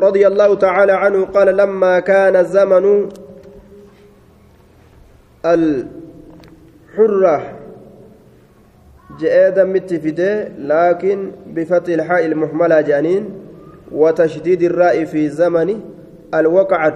رضي 0.00 0.26
الله 0.26 0.54
تعالى 0.54 0.92
عنه 0.92 1.24
قال 1.24 1.56
لما 1.56 2.00
كان 2.00 2.44
زمن 2.44 3.08
الحرة 5.44 7.42
جئدا 9.20 9.64
متفده 9.64 10.48
لكن 10.48 11.30
بفتح 11.46 11.92
الحاء 11.92 12.26
المحملة 12.26 12.80
جانين 12.80 13.28
وتشديد 13.92 14.62
الراء 14.62 15.04
في 15.04 15.28
زمن 15.28 15.80
الوقعة 16.34 16.94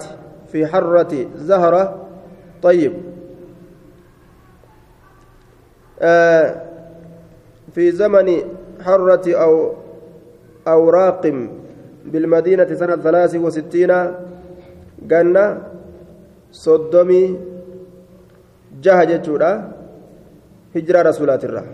في 0.52 0.66
حرة 0.66 1.27
زهرة. 1.36 2.07
طيب. 2.62 2.93
آه 6.00 6.62
في 7.75 7.91
زمن 7.91 8.30
حرة 8.80 9.23
أو 9.36 9.73
أوراق 10.68 11.48
بالمدينة 12.05 12.68
سنة 12.75 12.96
ثلاث 12.96 13.32
وستين 13.36 13.93
جنة 15.11 15.45
صدمي 16.53 17.25
جهة 18.85 19.04
جتشورا 19.04 19.50
هجرة 20.76 21.00
رسولات 21.11 21.45
الله 21.45 21.67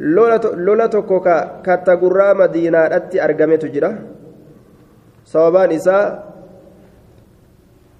lola 0.00 0.88
tokko 0.88 1.20
ka 1.20 1.60
katta 1.60 1.92
gurraa 2.00 2.32
madiinaadhatti 2.32 3.20
argametu 3.20 3.68
jira 3.68 4.00
sababaan 5.28 5.76
isaa 5.76 6.30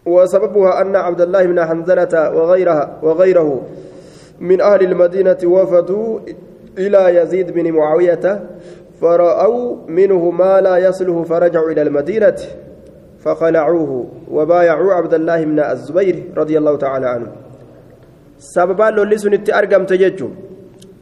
وسببها 0.06 0.80
أن 0.80 0.96
عبد 0.96 1.20
الله 1.20 1.46
بن 1.46 1.64
حنزلة 1.64 2.34
وغيرها 2.36 2.98
وغيره 3.02 3.62
من 4.40 4.60
أهل 4.60 4.82
المدينة 4.82 5.36
وفدوا 5.44 6.18
إلى 6.78 7.16
يزيد 7.16 7.50
بن 7.50 7.72
معاوية 7.72 8.40
فرأوا 9.00 9.76
منه 9.88 10.30
ما 10.30 10.60
لا 10.60 10.76
يصله 10.76 11.22
فرجعوا 11.24 11.70
إلى 11.70 11.82
المدينة 11.82 12.36
فخلعوه 13.18 14.06
وبايعوا 14.30 14.92
عبد 14.92 15.14
الله 15.14 15.44
بن 15.44 15.60
الزبير 15.60 16.16
رضي 16.36 16.58
الله 16.58 16.76
تعالى 16.76 17.06
عنه 17.06 17.28
سببان 18.38 18.94
لولي 18.94 19.18
سنتي 19.18 19.54
أرقم 19.58 19.84
تججو 19.84 20.28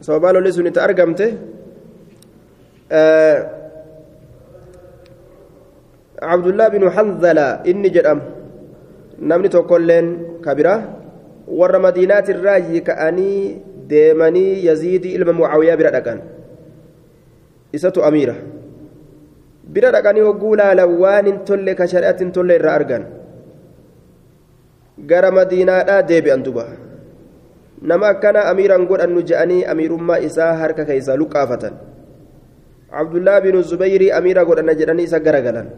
sababaa 0.00 0.32
lolli 0.32 0.52
sun 0.54 0.66
itti 0.70 0.80
argamte 0.80 1.26
abdullaa 6.34 6.70
binu 6.70 6.90
hanzala 6.96 7.46
inni 7.70 7.90
jedhamu 7.96 8.22
namni 9.30 9.50
tokkolleen 9.50 10.06
kabira 10.46 10.74
warra 11.60 11.82
madiinaatirraa 11.86 12.60
ka'anii 12.88 13.58
deemanii 13.90 14.64
yaziidii 14.68 15.14
ilma 15.18 15.32
mucaawiyaa 15.40 15.80
bira 15.80 15.94
dhaqan 15.96 16.18
isatu 17.72 18.04
amiira 18.08 18.34
bira 19.68 19.92
dhaqanii 19.92 20.24
hogguu 20.28 20.56
laalan 20.56 20.98
waan 21.02 21.26
hin 21.26 21.38
tolle 21.48 21.74
ka 21.74 21.86
shari'atti 21.92 22.24
hin 22.24 22.32
tolle 22.32 22.56
irraa 22.60 22.76
argan 22.80 23.04
gara 25.10 25.30
madiinaadhaa 25.38 26.02
deebi'an 26.10 26.42
duba 26.46 26.64
nama 27.82 28.08
akkana 28.14 28.48
amiiraan 28.52 28.88
godhannu 28.90 29.22
je'anii 29.30 29.62
amiirummaa 29.74 30.18
isaa 30.30 30.54
harka 30.62 30.88
keeysaa 30.88 31.20
luqqaafatan 31.20 31.76
abdullaa 33.02 33.40
binu 33.44 33.62
zubayrii 33.62 34.10
amiira 34.18 34.44
godhana 34.48 34.74
jedhanii 34.80 35.06
isa 35.10 35.20
garagalan 35.20 35.68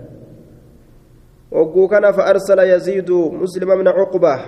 hogguu 1.50 1.88
kana 1.88 2.12
fa'aarsala 2.12 2.64
yaziidu 2.72 3.18
muslima 3.42 3.76
mina 3.76 3.92
cuqbaa 3.92 4.38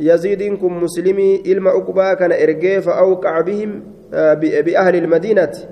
yaziidiin 0.00 0.58
kun 0.58 0.72
muslimii 0.72 1.34
ilma 1.44 1.74
uqbaa 1.74 2.16
kana 2.16 2.34
ergee 2.34 2.80
fa'awqaca 2.80 3.46
bihim 3.46 3.72
bi'ahli 4.66 4.98
ilmadiinati 4.98 5.66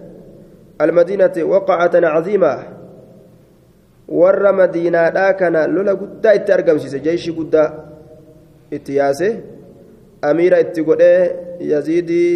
almadiinati 0.78 1.42
waqacatan 1.42 2.04
caziimaa 2.14 2.58
warra 4.08 4.52
madiinaadhaa 4.52 5.32
kana 5.34 5.66
lola 5.66 5.94
guddaa 5.94 6.34
itti 6.38 6.52
argamsiise 6.52 7.00
jeeshii 7.06 7.36
guddaa 7.38 7.68
itti 8.70 8.96
yaase 9.00 9.28
amiira 10.22 10.60
itti 10.60 10.82
godhee 10.82 11.20
yaziidii 11.72 12.32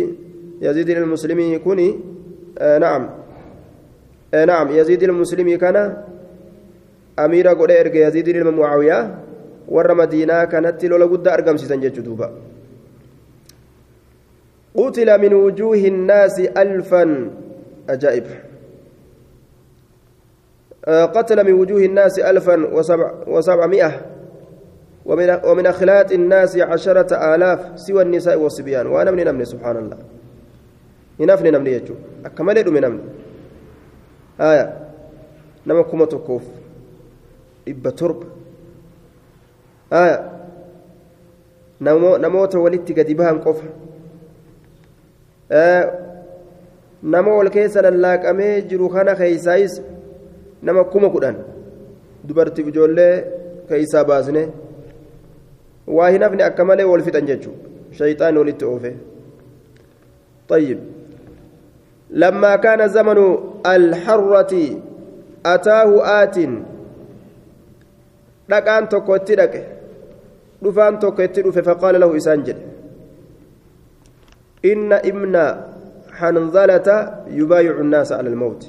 yaziidii 0.60 0.96
ilmuslimii 1.02 1.58
kuni 1.58 1.88
na'am 2.84 3.04
na'am 4.50 4.76
yaziidii 4.78 5.10
ilmuslimii 5.12 5.58
kana 5.58 5.82
amiira 7.16 7.54
godhee 7.54 7.80
erge 7.84 8.00
yaziidii 8.06 8.30
ilma 8.40 8.52
mucaawiyaa 8.58 9.04
warra 9.74 9.94
madiinaa 10.00 10.46
kanatti 10.46 10.88
lola 10.88 11.06
guddaa 11.12 11.34
argamsiisan 11.40 11.80
jechuu 11.84 12.04
duuba. 12.08 12.28
قتل 14.76 15.20
من 15.20 15.34
وجوه 15.34 15.76
الناس 15.76 16.40
ألفا 16.40 17.30
أجائب 17.88 18.24
قتل 20.88 21.44
من 21.44 21.52
وجوه 21.52 21.84
الناس 21.84 22.18
ألفا 22.18 22.56
وسبع 22.72 23.12
وسبعمائة 23.26 23.90
ومن 25.06 25.38
ومن 25.44 25.66
أخلاق 25.66 26.12
الناس 26.12 26.56
عشرة 26.56 27.34
آلاف 27.34 27.80
سوى 27.80 28.02
النساء 28.02 28.38
والصبيان 28.38 28.86
وأنا 28.86 29.10
من 29.10 29.24
نمني 29.24 29.44
سبحان 29.44 29.76
الله 29.76 29.98
هنافني 31.20 31.50
نمني 31.50 31.72
يجو 31.72 31.94
أكمل 32.24 32.70
من 32.70 32.80
نمني 32.80 33.02
آية 34.40 34.78
نما 35.66 35.82
كما 35.82 36.04
تكوف 36.04 36.42
إبا 37.68 37.90
ترب 37.90 38.22
namoota 42.24 42.58
walitti 42.64 42.94
gadi 42.94 43.14
bahan 43.14 43.40
qofa 43.46 43.66
nama 47.02 47.30
wal 47.38 47.50
keessa 47.56 47.82
lallaaqamee 47.86 48.54
jiru 48.72 48.88
kana 48.88 49.14
keeysaayis 49.20 49.74
nama 50.62 50.84
kuma 50.84 51.10
kudhan 51.14 51.36
dubartiif 52.28 52.68
ijoollee 52.72 53.14
keeysaa 53.68 54.04
baasne 54.10 54.42
waa 55.96 56.10
hin 56.16 56.22
hafne 56.22 56.44
akka 56.50 56.64
malee 56.64 56.86
wal 56.92 57.02
fixan 57.08 57.26
jechuun 57.32 57.56
shayxaan 58.00 58.38
walitti 58.42 58.64
oofe 58.74 58.92
طيب 60.48 60.78
لما 62.10 62.56
كان 62.56 62.88
زمن 62.88 63.18
الحرة 63.66 64.54
أتاه 65.46 65.90
آت 66.22 66.36
dhaqaan 68.50 68.88
tokko 68.92 69.16
itti 69.16 69.34
dhaqe 69.40 69.60
dhufaan 70.62 70.98
tokko 71.02 71.22
itti 71.22 71.42
dhufe 71.42 71.62
faqaala 71.68 71.98
lahu 72.02 72.16
isaan 72.20 72.44
jedhe 72.46 72.62
inna 74.72 75.02
ibna 75.10 75.44
hanzalata 76.20 76.96
yubaayicu 77.40 77.82
nnaasa 77.84 78.18
ala 78.18 78.30
almawti 78.30 78.68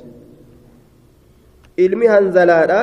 ilmi 1.85 2.07
hanzalaadha 2.13 2.81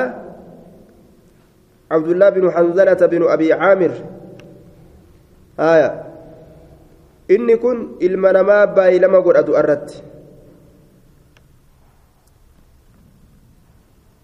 cabdullah 1.89 2.29
binu 2.35 2.49
hanzalata 2.55 3.07
binu 3.07 3.27
abii 3.35 3.51
caamir 3.63 3.91
aya 5.57 5.89
inni 7.35 7.55
kun 7.63 7.99
ilma 7.99 8.31
namaa 8.39 8.63
baay'ilama 8.77 9.21
godha 9.25 9.43
du'arratti 9.43 10.11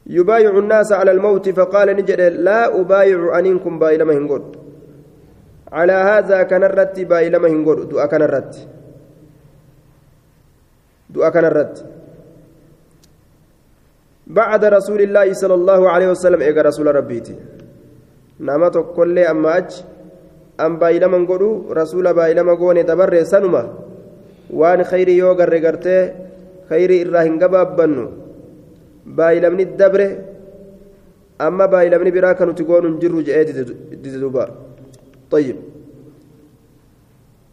يبايع 0.09 0.57
الناس 0.57 0.91
على 0.91 1.11
الموت 1.11 1.49
فقال 1.49 1.87
نجد 1.95 2.21
لا 2.21 2.81
أبايع 2.81 3.39
أنكم 3.39 3.79
بايلما 3.79 4.13
هنقول 4.17 4.43
على 5.71 5.93
هذا 5.93 6.43
كان 6.43 6.63
الرت 6.63 6.99
بايلما 6.99 7.47
هنقول 7.47 7.89
دعاء 7.89 8.07
كان 8.07 8.21
الرت 8.21 8.67
دعاء 11.09 11.31
كان 11.31 11.45
الرت 11.45 11.85
بعد 14.27 14.65
رسول 14.65 15.01
الله 15.01 15.33
صلى 15.33 15.53
الله 15.53 15.89
عليه 15.89 16.07
وسلم 16.11 16.41
إيقى 16.41 16.61
رسول 16.61 16.95
ربيتي 16.95 17.35
نامت 18.39 18.77
كل 18.95 19.19
أما 19.19 19.57
أج 19.57 19.71
أم 20.59 20.79
بايلما 20.79 21.17
نقول 21.17 21.77
رسول 21.77 22.13
بايلما 22.13 22.53
قوني 22.53 22.83
تبر 22.83 23.23
سنما. 23.23 23.63
وان 24.49 24.83
خيري 24.83 25.17
يوغر 25.17 25.49
رقرتي 25.53 26.13
خيري 26.69 27.01
إراهن 27.01 27.43
قبابنو 27.43 28.27
baayilamni 29.07 29.65
dabre 29.79 30.07
amma 31.39 31.67
baayilamni 31.67 32.11
biraa 32.11 32.35
kan 32.35 32.47
nuti 32.49 32.63
goonu 32.63 32.87
hin 32.89 32.99
jirru 32.99 33.23
jedhee 33.27 33.63
dide 34.03 34.19
duuba 34.19 34.43
طيب. 35.31 35.55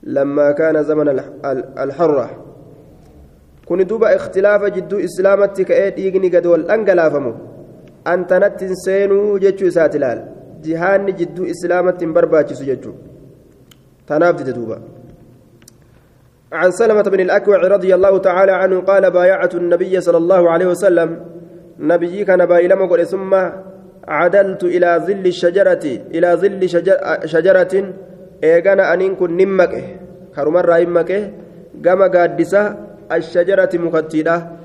لما 0.03 0.53
كان 0.53 0.83
زمن 0.83 1.09
الحرة. 1.79 2.31
كن 3.67 3.87
دوبا 3.87 4.17
اختلاف 4.17 4.65
جدو 4.65 4.99
إسلامتي 4.99 5.65
كأيت 5.65 5.99
يغني 5.99 6.29
قد 6.29 6.47
والأنقلافمو. 6.47 7.35
أنت 8.07 8.33
نتنسينو 8.33 9.39
جتشو 9.39 9.71
ساتلال 9.71 10.19
جهان 10.65 11.07
جدو 11.07 11.45
إسلامتي 11.45 12.07
برباتي 12.07 12.55
سججو 12.55 12.93
تنافد 14.07 14.51
دوبا. 14.51 14.79
عن 16.53 16.71
سلمة 16.71 17.03
بن 17.03 17.21
الأكوع 17.21 17.57
رضي 17.57 17.95
الله 17.95 18.19
تعالى 18.19 18.53
عنه 18.53 18.81
قال 18.81 19.11
بايعت 19.11 19.55
النبي 19.55 20.01
صلى 20.01 20.17
الله 20.17 20.51
عليه 20.51 20.67
وسلم. 20.67 21.11
نبيي 21.79 22.25
كان 24.07 24.31
بايلما 24.31 24.55
قل 24.55 24.65
ثم 24.65 24.65
عدلت 24.65 24.65
إلى 24.65 25.05
ظل 25.07 25.27
الشجرة 25.27 25.85
إلى 26.15 26.35
ظل 26.35 26.69
شجر 26.69 27.27
شجرة 27.27 27.95
إيغانا 28.45 28.95
أنين 28.95 29.15
كن 29.15 29.37
نمك 29.37 29.99
كرمر 30.37 30.83
إمك 30.83 31.33
كما 31.85 32.07
قادسة 32.07 32.77
الشجرة 33.13 33.71
مكتلة 33.75 34.57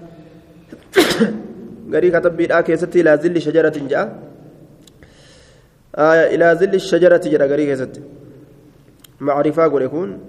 غري 1.93 2.11
كتب 2.11 2.41
كيست 2.41 2.95
إلى 2.95 3.15
ظل 3.15 3.41
شجرة 3.41 3.73
جاء. 3.89 4.19
آية 5.95 6.35
إلى 6.35 6.55
ظل 6.59 6.75
الشجرة 6.75 7.17
جرى 7.17 7.45
غري 7.45 7.65
كيست 7.65 8.01
معرفة 9.19 9.63
قول 9.63 9.81
يكون 9.81 10.19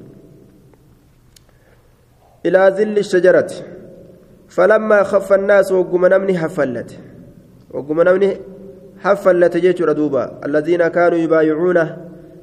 إلى 2.46 2.74
ظل 2.76 2.98
الشجرة. 2.98 3.50
فلما 4.48 5.02
خف 5.02 5.32
الناس 5.32 5.72
وقم 5.72 6.06
حفلت 9.04 9.56
جيش 9.56 9.82
ردوبا. 9.82 10.40
الذين 10.44 10.88
كانوا 10.88 11.18
يبايعونه 11.18 11.86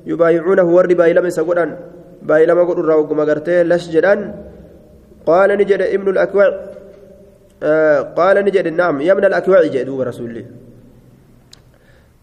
يبايعونه 0.06 0.64
ورد 0.64 0.92
بايلما 0.94 1.30
سقران 1.30 1.78
بايلما 2.22 2.64
قرر 2.64 2.92
وقم 2.92 3.20
قرتي 3.30 3.64
لش 3.64 3.90
جدان 3.90 4.20
قال 5.26 5.50
نجد 5.58 5.82
ابن 5.82 6.08
الأكوع 6.10 6.48
آه 7.64 8.00
قال 8.02 8.36
نجد 8.46 8.68
نعم 8.68 9.02
يا 9.02 9.12
ابن 9.14 9.26
الأكوع 9.26 9.66
جدوب 9.66 10.02
رسول 10.02 10.30
الله. 10.30 10.46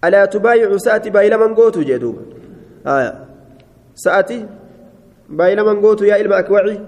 ألا 0.04 0.24
تبايع 0.24 0.76
سأتي 0.76 1.10
بايلما 1.10 1.46
قوتو 1.54 1.80
جدوب 1.82 2.16
آية. 2.86 3.14
سأتي 3.94 4.46
بايلما 5.28 5.72
قوتو 5.72 6.04
يا 6.04 6.20
إلما 6.20 6.38
أكوعي. 6.38 6.80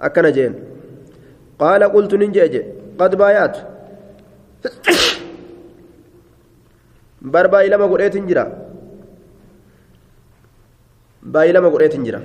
أكن 0.00 0.32
جين. 0.32 0.54
قال 1.58 1.82
قلت 1.84 2.14
ننجي 2.14 2.62
قد 2.98 3.12
بايعت. 3.16 3.56
Bar 7.22 7.48
baay'ilama 7.48 7.86
godheetin 7.86 8.26
jira 8.26 8.44
baay'ilama 11.22 11.70
godheetin 11.70 12.04
jira 12.04 12.20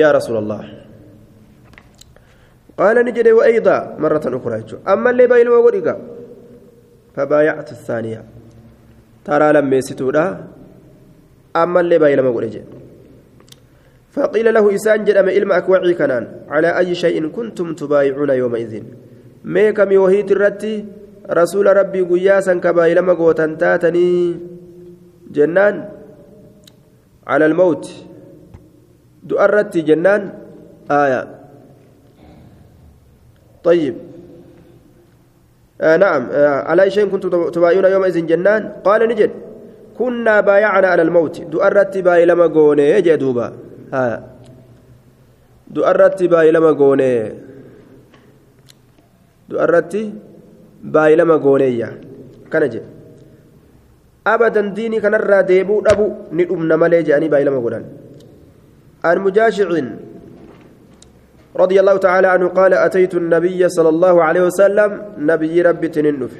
yaa 0.00 0.12
rasuulallah 0.18 0.60
qaala 2.80 3.02
ni 3.02 3.12
jedhe 3.12 3.32
wa'ayda 3.38 3.76
marratan 3.98 4.34
ukraa 4.40 4.60
jechuudha 4.64 4.92
ammallee 4.96 5.30
baay'ilama 5.32 5.62
godhiga 5.68 5.94
فبايعت 7.14 7.72
الثانية 7.72 8.24
ترى 9.24 9.52
لما 9.52 9.76
يستودا 9.76 10.44
أما 11.56 11.80
اللي 11.80 11.98
بايلما 11.98 12.30
قول 12.30 12.50
فقيل 14.12 14.54
له 14.54 14.74
إسان 14.74 15.04
جدم 15.04 15.28
إلما 15.28 15.58
أكوعي 15.58 15.94
كنان 15.94 16.24
على 16.48 16.78
أي 16.78 16.94
شيء 16.94 17.28
كنتم 17.28 17.74
تبايعون 17.74 18.30
يومئذ 18.30 18.82
ميكم 19.44 19.92
يوهيت 19.92 20.30
الرتي 20.32 20.84
rasuula 21.39 21.73
rabbii 21.79 22.05
guyyaa 22.11 22.41
san 22.41 22.61
kabaayilama 22.65 23.15
gootan 23.15 23.57
taatanii 23.57 24.37
jennaan 25.31 25.75
cala 27.25 27.45
almawt 27.51 27.83
du'a 29.29 29.45
irratti 29.49 29.85
jennaan 29.89 30.23
aaya 30.89 31.21
طيب 33.63 33.95
آه 35.81 35.97
نعم 35.97 36.23
آه 36.31 36.63
على 36.69 36.91
شيء 36.91 37.05
كنتم 37.11 37.49
تبايعون 37.49 37.85
يومئذ 37.85 38.25
جنان 38.25 38.61
قال 38.85 39.07
نجد 39.07 39.31
كنا 39.97 40.41
بايعنا 40.41 40.87
على 40.87 41.01
الموت 41.01 41.41
دؤرت 41.41 41.97
باي 41.97 42.25
لما 42.25 42.47
قوني 42.47 42.89
يجي 42.89 43.15
دوبا 43.15 43.47
ها 43.93 44.23
دؤرت 45.67 46.23
باي 46.23 46.51
لما 46.51 46.71
قوني 46.71 47.33
دؤرت 49.49 49.93
baay'ilama 50.84 51.38
gooneeyya. 51.38 51.88
Kana 52.50 52.68
jedhe. 52.68 52.88
Abadan 54.24 54.74
diinii 54.76 55.00
kanarraa 55.00 55.42
deebuu 55.42 55.82
dhabu 55.82 56.06
ni 56.32 56.44
dhumna 56.44 56.76
malee 56.76 57.02
jedhanii 57.02 57.28
baay'ilama 57.28 57.60
godhan. 57.66 57.84
عن 59.04 59.18
مجاشع 59.20 59.68
رضي 61.56 61.80
الله 61.80 61.96
تعالى 61.96 62.26
عنه 62.26 62.46
قال 62.48 62.74
أتيت 62.74 63.14
النبي 63.14 63.68
صلى 63.68 63.88
الله 63.88 64.22
عليه 64.22 64.42
وسلم 64.42 64.90
نبي 65.18 65.62
ربي 65.62 65.88
تننف 65.88 66.34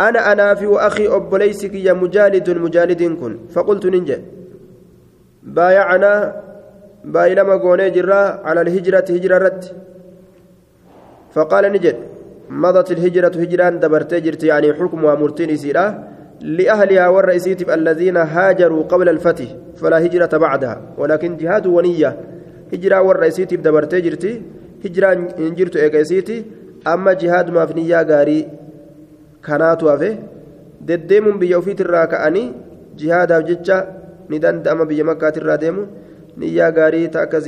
أنا 0.00 0.32
أنا 0.32 0.54
في 0.54 0.66
وأخي 0.66 1.06
أبليسك 1.08 1.74
يا 1.74 1.92
مجالد 1.92 2.50
مجالد 2.50 3.02
كن 3.20 3.32
فقلت 3.54 3.86
ننجى 3.86 4.18
بايعنا 5.42 6.12
بايلما 7.04 7.56
قوني 7.56 7.90
جرا 7.90 8.22
على 8.46 8.60
الهجرة 8.60 9.06
هجرة 9.16 9.38
رد 9.38 9.64
فقال 11.34 11.64
نجد 11.72 11.96
مضت 12.50 12.90
الهجرة 12.90 13.34
هجران 13.42 13.80
دبرتي 13.80 14.20
جرت 14.20 14.44
يعني 14.44 14.74
حكمها 14.74 15.14
مرتين 15.14 15.56
سيرا 15.56 15.86
لأهلها 16.40 17.08
والرئيسيت 17.08 17.70
الذين 17.70 18.16
هاجروا 18.16 18.82
قبل 18.82 19.08
الفتح 19.08 19.44
فلا 19.76 20.06
هجرة 20.06 20.36
بعدها. 20.36 20.82
ولكن 20.98 21.36
جهاد 21.36 21.66
ونية. 21.66 22.16
هجرة 22.72 23.02
والرئيسيت 23.02 23.54
دبرتي 23.54 24.00
جرتي 24.00 24.42
هجرة 24.84 25.14
جرت 25.38 25.76
إيقايسيتي 25.76 26.44
أما 26.86 27.12
جهاد 27.12 27.50
ما 27.50 27.66
في 27.66 27.74
نية 27.74 28.02
غاري 28.02 28.48
كانت 29.46 29.82
وافي 29.82 30.16
deddeemuun 30.86 31.38
biyya 31.40 31.58
ofiitirraa 31.58 32.06
ka'anii 32.12 32.52
jihaadaaf 33.00 33.46
jecha 33.50 33.78
ni 34.30 34.38
danda'ama 34.44 34.86
biyya 34.90 35.08
makkaatirraa 35.10 35.58
deemu 35.64 35.86
niyyaa 36.42 36.70
gaarii 36.78 37.08
ta 37.08 37.26
akka 37.26 37.40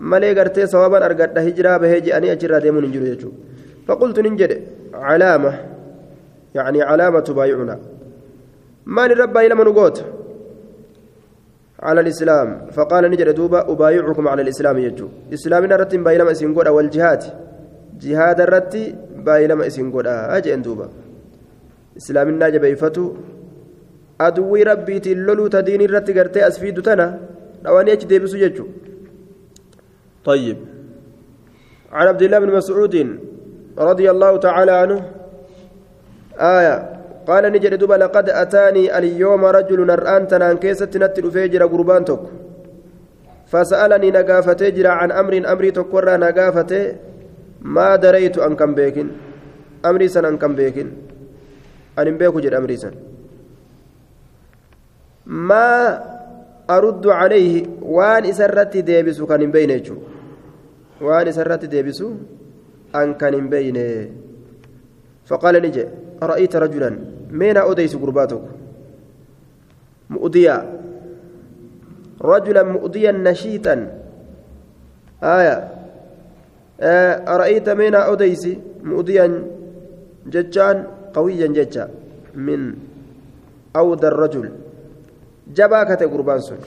malee 0.00 0.34
gartee 0.34 0.66
sawaban 0.66 1.02
argadha 1.02 1.46
hijiraa 1.48 1.78
bahee 1.78 2.00
je'anii 2.08 2.34
achirraa 2.34 2.60
deemuun 2.60 2.84
hin 2.84 2.92
jiru 2.98 3.06
jechuudha. 3.06 3.38
Faqultu 3.86 4.22
nin 4.22 4.36
jedhe 4.42 4.60
calaama 4.92 5.52
يعني 6.56 6.82
علامة 6.82 7.20
تبايعنا 7.20 7.78
ما 8.86 9.06
نربى 9.06 9.46
إلى 9.46 9.54
من 9.54 9.68
قوت 9.78 10.04
على 11.86 12.00
الإسلام 12.00 12.48
فقال 12.76 13.10
نجد 13.10 13.28
دوبا 13.34 13.60
أبايعكم 13.72 14.28
على 14.28 14.42
الإسلام 14.42 14.78
يجو 14.78 15.08
إسلامنا 15.36 15.76
رتب 15.76 16.04
بايلما 16.04 16.30
إسنقودا 16.30 16.70
والجهاد 16.70 17.22
جهاد 18.02 18.40
الرتي 18.40 18.94
بايلما 19.26 19.66
إسنقودا 19.66 20.36
أجئن 20.36 20.62
دوبا 20.62 20.86
إسلامنا 21.96 22.48
جبيفتو 22.54 23.04
أدوي 24.20 24.62
ربي 24.62 24.96
تلولو 25.04 25.46
تدين 25.54 25.82
الرتي 25.88 26.12
قرتي 26.18 26.46
أسفيد 26.48 26.82
تنا 26.86 27.06
أجي 27.66 28.06
ديبسو 28.10 28.36
يجو 28.36 28.66
طيب. 30.26 30.58
عن 31.92 32.06
عبد 32.06 32.22
الله 32.22 32.38
بن 32.38 32.50
مسعود 32.58 32.96
رضي 33.78 34.06
الله 34.10 34.32
تعالى 34.36 34.72
عنه 34.72 34.98
آية 36.34 36.76
قال 37.26 37.44
نجد 37.52 37.74
دوبا 37.78 37.94
لقد 37.94 38.26
أتاني 38.30 38.98
اليوم 38.98 39.42
رجل 39.44 39.78
نرآن 39.86 40.22
تنان 40.30 40.56
كيسة 40.58 40.90
نتل 41.02 41.30
فيجر 41.30 41.62
قربان 41.66 42.04
توك. 42.04 42.22
فسألني 43.46 44.10
نقافة 44.10 44.60
جرى 44.76 44.88
عن 44.88 45.10
أمر 45.14 45.34
أمري 45.52 45.70
تكورا 45.70 46.16
نقافة 46.16 46.72
ما 47.62 47.96
دريت 47.96 48.38
أن 48.38 48.56
كم 48.58 48.74
بيكن؟ 48.74 49.08
أمري 49.86 50.08
سن 50.08 50.24
أن 50.24 50.36
كم 50.38 50.54
بيكن؟ 50.58 50.88
أن 51.98 52.18
بيكو 52.18 52.38
جر 52.40 52.58
أمري 52.58 52.76
سن. 52.76 52.94
ما 55.26 56.02
أرد 56.70 57.06
عليه 57.06 57.66
وان 57.82 58.24
إسرت 58.26 58.76
ديبسو 58.76 59.26
كان 59.26 59.50
بينيجو 59.50 59.94
وان 61.00 61.28
إسرت 61.28 61.64
ديبسو 61.64 62.08
أن 62.94 63.14
كان 63.14 63.48
بينه 63.48 64.10
فقال 65.26 65.54
نجي 65.62 65.84
رأيت 66.22 66.56
رجلا 66.56 66.90
مين 67.30 67.56
أوديس 67.56 67.96
قرباتك 67.96 68.42
مؤذيا 70.10 70.56
رجلا 72.20 72.62
مؤذيا 72.62 73.12
نشيطا 73.12 73.76
آية 75.22 75.56
أرأيت 77.34 77.68
مين 77.68 77.94
أوديس 77.94 78.44
مؤذيا 78.82 79.26
ججان 80.26 80.76
قويا 81.14 81.46
ججا 81.46 81.84
من 82.34 82.74
أودى 83.76 84.06
الرجل 84.06 84.50
جباكة 85.54 86.06
قربان 86.06 86.40
سن 86.40 86.58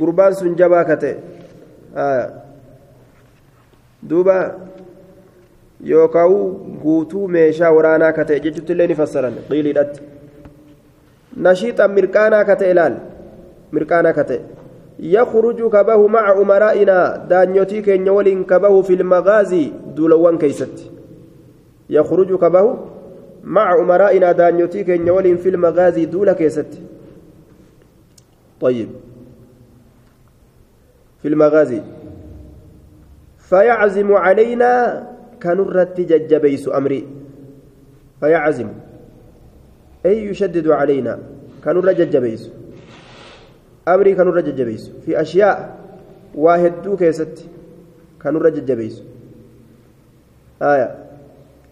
قربان 0.00 0.32
سن 0.32 0.54
جباكة 0.54 1.04
آية 1.96 2.43
دوبا 4.04 4.38
yookaan 5.84 6.32
guutuu 6.82 7.28
meeshaa 7.28 7.72
waraanaa 7.76 8.12
ka 8.16 8.24
ta'e 8.24 8.40
jechuutti 8.44 8.72
illee 8.72 8.86
ni 8.90 8.94
fassaran 9.00 9.34
qiiliidhatti 9.48 10.00
nashiixan 11.46 11.92
mirqaanaa 11.96 12.44
ka 12.50 12.56
ta'e 12.60 12.70
ilaal 12.74 12.94
mirqaanaa 13.78 14.12
ka 14.18 14.24
ta'e 14.30 14.40
yakhruju 15.16 15.68
kabahu 15.74 16.08
maca 16.14 16.32
umaraa'inaa 16.44 17.04
daanyotii 17.32 17.82
keenya 17.88 18.12
waliin 18.18 18.44
kabahu 18.52 18.80
filmagaazii 18.90 19.66
duulawwan 19.98 20.38
keeysatti 20.44 20.90
yakhruju 21.98 22.38
kabahu 22.46 22.70
maca 23.58 23.76
umaraa'inaa 23.84 24.34
daanyotii 24.40 24.84
keenya 24.90 25.12
waliin 25.18 25.38
filmagaazii 25.46 26.06
duula 26.16 26.34
keessatti 26.42 26.80
طيب 28.60 28.88
في 31.22 31.28
المغازي 31.28 31.82
فيعزم 33.54 34.10
علينا 34.10 34.72
كنرت 35.38 35.94
ججبيس 36.00 36.64
أمري. 36.74 37.06
فيعزم. 38.20 38.68
أي 40.06 40.26
يشدد 40.26 40.66
علينا 40.68 41.14
كنر 41.64 41.92
ججبيس. 41.92 42.50
أمري 43.86 44.14
كنر 44.18 44.40
ججبيس. 44.40 45.06
في 45.06 45.20
أشياء 45.20 45.56
واحد 46.34 46.82
كيست 46.98 47.46
كنر 48.22 48.48
ججبيس. 48.48 48.96
آية. 50.62 50.88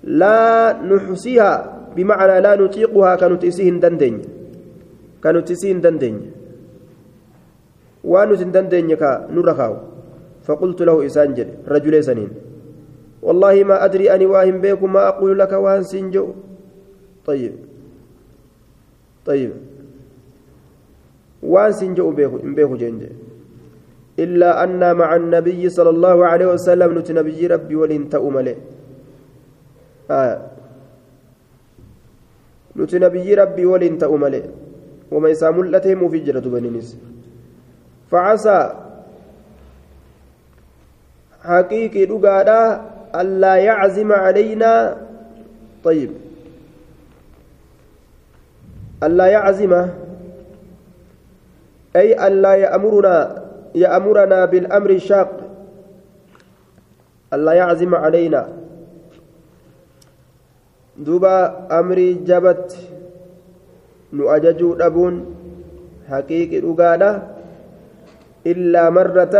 لا 0.06 0.38
نحصيها 0.86 1.54
بمعنى 1.98 2.40
لا 2.46 2.52
نطيقها 2.62 3.10
كنتسيهن 3.16 3.80
دندن. 3.82 4.22
كنتسيهن 5.18 5.80
دندن. 5.82 6.16
وانت 8.06 8.42
دندن 8.54 8.94
كنرخاو 8.94 9.74
فقلت 10.42 10.82
له 10.82 11.06
إسانجل 11.06 11.48
رجل 11.68 11.94
سنين. 12.04 12.30
والله 13.22 13.64
ما 13.64 13.84
أدري 13.84 14.10
أني 14.14 14.26
واهم 14.26 14.60
بيكم 14.60 14.92
ما 14.92 15.08
أقول 15.08 15.38
لك 15.38 15.52
وان 15.52 15.82
سنجو. 15.82 16.26
طيب. 17.26 17.52
طيب. 19.26 19.52
وان 21.42 21.72
سنجو 21.72 22.10
بيكو 22.10 22.76
جنجي 22.76 23.08
إلا 24.18 24.64
أن 24.64 24.82
مع 24.96 25.16
النبي 25.16 25.68
صلى 25.68 25.90
الله 25.90 26.16
عليه 26.26 26.46
وسلم 26.46 26.98
نتنبي 26.98 27.46
ربي 27.46 27.74
ولن 27.76 28.08
تأمله 28.08 28.56
آه. 30.10 30.38
نتنبي 32.76 33.34
ربي 33.34 33.64
ولن 33.66 33.98
تأمله 33.98 34.44
وما 35.12 35.28
يسامل 35.28 35.72
لته 35.72 35.94
مفجرة 35.94 36.40
بنينيس. 36.40 36.96
فعسى 38.10 38.58
حقيقي 41.42 42.04
دغادا 42.06 42.80
ألا 43.14 43.54
يعزم 43.56 44.12
علينا. 44.12 44.96
طيب. 45.84 46.10
ألا 49.02 49.26
يعزم. 49.26 49.72
أي 51.96 52.26
ألا 52.26 52.54
يأمرنا 52.54 53.42
يأمرنا 53.74 54.44
بالأمر 54.44 54.90
الشاق. 54.90 55.30
ألا 57.34 57.52
يعزم 57.52 57.94
علينا. 57.94 58.42
دوبا 60.96 61.66
أمري 61.78 62.14
جبت. 62.14 62.70
نؤججو 64.12 64.76
أبون 64.80 65.14
حقيقي 66.08 66.58
رقادة 66.60 67.10
إلا 68.46 68.90
مرة 68.90 69.34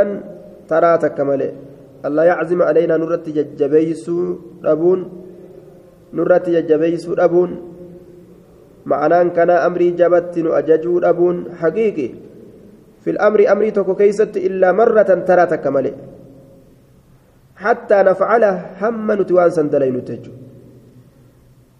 ترى 0.68 0.92
تكمله. 0.99 1.52
ألا 2.06 2.23
يعزم 2.30 2.61
علينا 2.68 2.97
نرت 3.02 3.26
ججبيسو 3.37 4.16
أبون 4.73 5.00
نرت 6.16 6.47
ججبيسو 6.56 7.11
أبون 7.26 7.50
معناه 8.87 9.23
كان 9.37 9.50
أمري 9.50 9.88
جبت 10.00 10.35
نؤججو 10.38 10.94
أبون 11.11 11.37
حقيقي 11.61 12.09
في 13.02 13.09
الأمر 13.14 13.40
أمري 13.52 13.71
تكو 13.76 13.94
كيست 13.94 14.35
إلا 14.37 14.68
مرة 14.73 15.11
ترى 15.28 15.44
تكمله 15.52 15.94
حتى 17.64 17.99
نفعله 18.09 18.52
هم 18.80 19.09
نتوان 19.18 19.50
سندلين 19.56 19.97
تجو 20.09 20.32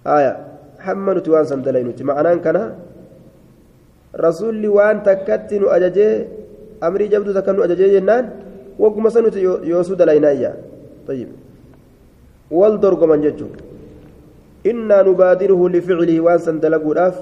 آية 0.07 0.33
هم 0.87 1.07
نتوان 1.17 1.45
سندلين 1.51 1.89
معناه 2.09 2.35
كان 2.45 2.59
رسول 4.27 4.63
وان 4.77 4.97
تكتن 5.07 5.63
أججي 5.75 6.09
أمري 6.87 7.07
جبدو 7.13 7.33
تكن 7.39 7.57
أججي 7.63 7.89
جنان. 7.95 8.27
وقم 8.79 9.09
سنت 9.09 9.37
يوسو 9.65 9.95
دلينايا. 9.95 10.53
طيب. 11.09 11.29
والدرق 12.51 13.05
من 13.05 13.21
ججو. 13.21 13.47
إنا 14.67 15.03
نبادره 15.03 15.69
لفعله 15.69 16.21
وان 16.21 16.39
سندلقوا 16.39 16.93
الأف 16.93 17.17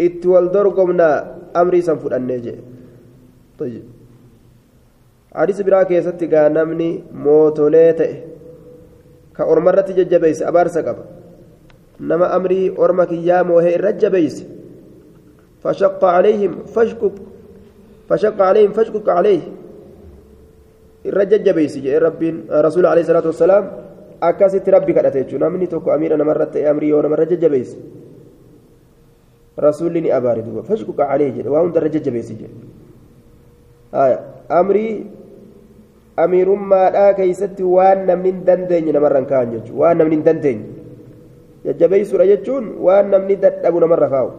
إت 0.00 0.26
والدرقمنا 0.26 1.08
أمري 1.56 1.80
سنفر 1.80 2.16
النجي 2.16 2.54
طيب. 3.58 3.84
حديث 5.34 5.60
برا 5.60 5.82
كيست 5.82 6.20
غانمني 6.32 6.90
موتولي 7.14 7.92
تئ 7.92 8.12
كأرمرة 9.36 9.88
ججبيس 9.96 10.42
أبارسا 10.42 10.80
قبا 10.80 11.04
نما 12.00 12.36
أمري 12.36 12.74
أرمك 12.78 13.12
يا 13.12 13.42
موهي 13.42 13.76
الرجبيس 13.76 14.44
فشق 15.62 16.04
عليهم 16.04 16.52
فاشكك. 16.74 17.12
فشق 18.08 18.42
عليهم 18.42 18.72
فاشكك 18.72 19.08
عليه. 19.08 19.40
الرجبيس 21.06 21.74
جاء 21.84 21.96
رب 22.06 22.22
رسول 22.66 22.84
عليه 22.86 23.02
الصلاة 23.02 23.26
والسلام 23.26 23.64
أكاسيت 24.22 24.68
ربي 24.68 24.92
كدته 24.92 25.32
نمني 25.42 25.66
توكو 25.72 25.88
أمير 25.96 26.14
أنا 26.14 26.24
مرت 26.24 26.56
أمري 26.56 26.92
وأنا 26.92 27.08
مرت 27.08 27.32
جبيس 27.42 27.70
رسولني 29.58 30.08
أبارد 30.16 30.46
فاشكك 30.68 31.00
عليه 31.00 31.30
جل 31.36 31.48
وهم 31.48 31.72
درجة 31.72 31.98
جبيس 32.06 32.28
جل 32.40 32.52
amrii 33.92 35.06
amiirummaadhaa 36.16 37.14
keeysatti 37.18 37.66
waan 37.76 38.06
namni 38.10 38.30
hin 38.30 38.44
dandeenye 38.48 38.92
namarra 38.96 39.22
kaa'an 39.32 39.50
jechuudha 39.54 39.80
waan 39.82 39.98
namni 39.98 40.16
hin 40.16 40.24
dandeenye 40.28 40.66
jajjabeessuudha 41.64 42.26
jechuun 42.30 42.70
waan 42.86 43.10
namni 43.14 43.36
dadhabu 43.44 43.82
namarra 43.84 44.08
kaa'u 44.14 44.30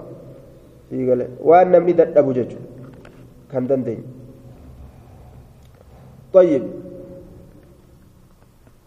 waan 1.52 1.72
namni 1.76 1.98
dadhabu 2.02 2.34
jechuudha 2.40 2.70
kan 3.52 3.68
dandeenye. 3.68 4.21
طيب. 6.34 6.64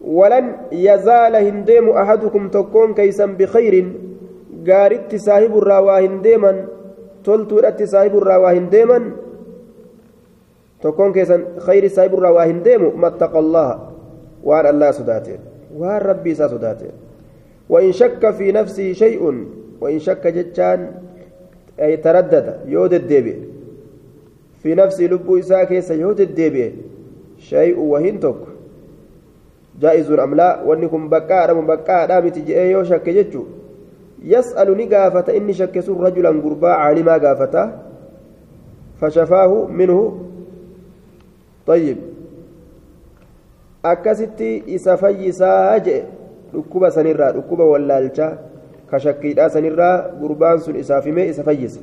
ولن 0.01 0.45
يزال 0.71 1.35
هنديم 1.35 1.89
أحدكم 1.89 2.49
تكون 2.49 2.93
كيسا 2.93 3.25
بخير. 3.25 3.75
قارت 4.69 5.15
صاحب 5.15 5.57
الراوى 5.57 6.05
هنديما 6.05 6.65
تلتو 7.23 7.61
صاحب 7.85 8.13
هنديما 8.27 8.99
tokkoon 10.85 11.13
keessan 11.17 11.41
khayri 11.65 11.89
saahiburraa 11.89 12.33
waa 12.37 12.45
hin 12.45 12.61
deemu 12.61 12.91
mattaqa 13.03 13.41
allaha 13.41 13.75
waan 14.45 14.65
allaa 14.69 14.91
sodaateen 14.93 15.41
waan 15.81 16.01
rabbii 16.01 16.37
isaa 16.37 16.51
sodaateen 16.53 16.95
وإن 17.69 17.91
شك 17.91 18.21
في 18.37 18.51
نفسه 18.51 18.93
شيء 18.93 19.21
وإن 19.81 19.99
شك 19.99 20.27
جتان 20.27 20.91
أي 21.81 21.97
تردد 21.97 22.69
يود 22.69 22.93
الدبي 22.93 23.35
في 24.61 24.75
نفس 24.75 25.01
لب 25.01 25.25
إساء 25.25 25.63
كيس 25.63 25.91
الدبي 25.91 26.73
شيء 27.39 27.79
وهنتك 27.79 28.35
جائز 29.81 30.11
أم 30.11 30.35
لا 30.35 30.61
وأنكم 30.61 31.09
بكاء 31.09 31.49
رم 31.49 31.67
بكاء 31.67 32.09
رامت 32.09 32.39
جئي 32.39 32.71
يو 32.71 32.83
شك 32.83 33.09
جتشو 33.09 33.43
يسأل 34.23 34.77
نقافة 34.77 35.37
إني 35.37 35.53
شكس 35.53 35.89
رجلا 35.89 36.29
قربا 36.29 36.69
عالما 36.69 37.17
قافته 37.17 37.71
فشفاه 38.99 39.67
منه 39.67 40.19
طيب 41.67 41.97
dhukkuba 46.55 46.91
sanirraa 46.91 47.31
dhukkuba 47.31 47.65
wallaalchaa 47.65 48.37
ka 48.89 48.99
shakkiidhaa 48.99 49.49
sanirraa 49.49 50.09
gurbaan 50.19 50.59
sun 50.59 50.75
isaaf 50.81 51.05
himee 51.05 51.27
isa 51.29 51.43
fayyisa 51.43 51.81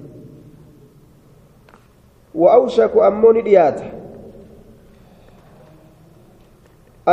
wa'awshaku 2.34 3.02
ammoo 3.08 3.32
ni 3.32 3.42
dhiyaata 3.48 3.84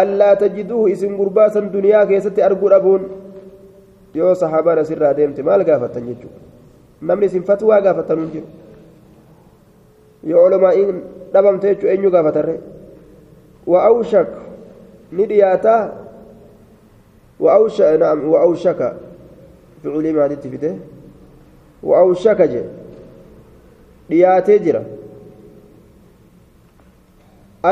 allaa 0.01 0.35
tajiduuhu 0.43 0.87
isin 0.95 1.17
gurbaa 1.19 1.49
san 1.55 1.71
duniyaa 1.73 2.05
keessatti 2.11 2.41
arguu 2.49 2.69
dhabuun 2.73 3.03
yoo 4.21 4.33
sahaabaan 4.41 4.79
asirraa 4.83 5.13
deemte 5.17 5.43
maal 5.49 5.63
gaafattan 5.69 6.07
jechuudha 6.09 6.41
namni 7.11 7.25
isin 7.31 7.43
fatwaa 7.49 7.81
gaafatan 7.87 8.19
hin 8.23 8.29
jiru 8.33 8.47
yoo 10.33 10.43
olomaa'iin 10.49 11.01
dhabamte 11.33 11.67
jechuudha 11.71 11.93
eenyu 11.95 12.11
gaafatarre 12.17 12.55
wa'awshak 13.73 14.29
ni 15.19 15.25
dhiyaata 15.31 15.75
wa'awsha 17.45 17.91
naam 18.03 18.19
wa'awshaka 18.33 18.87
ficulii 19.83 20.13
maalitti 20.19 20.49
fide 20.55 20.71
wa'awshaka 21.91 22.47
je 22.53 22.63
dhiyaatee 24.09 24.59
jira 24.65 24.81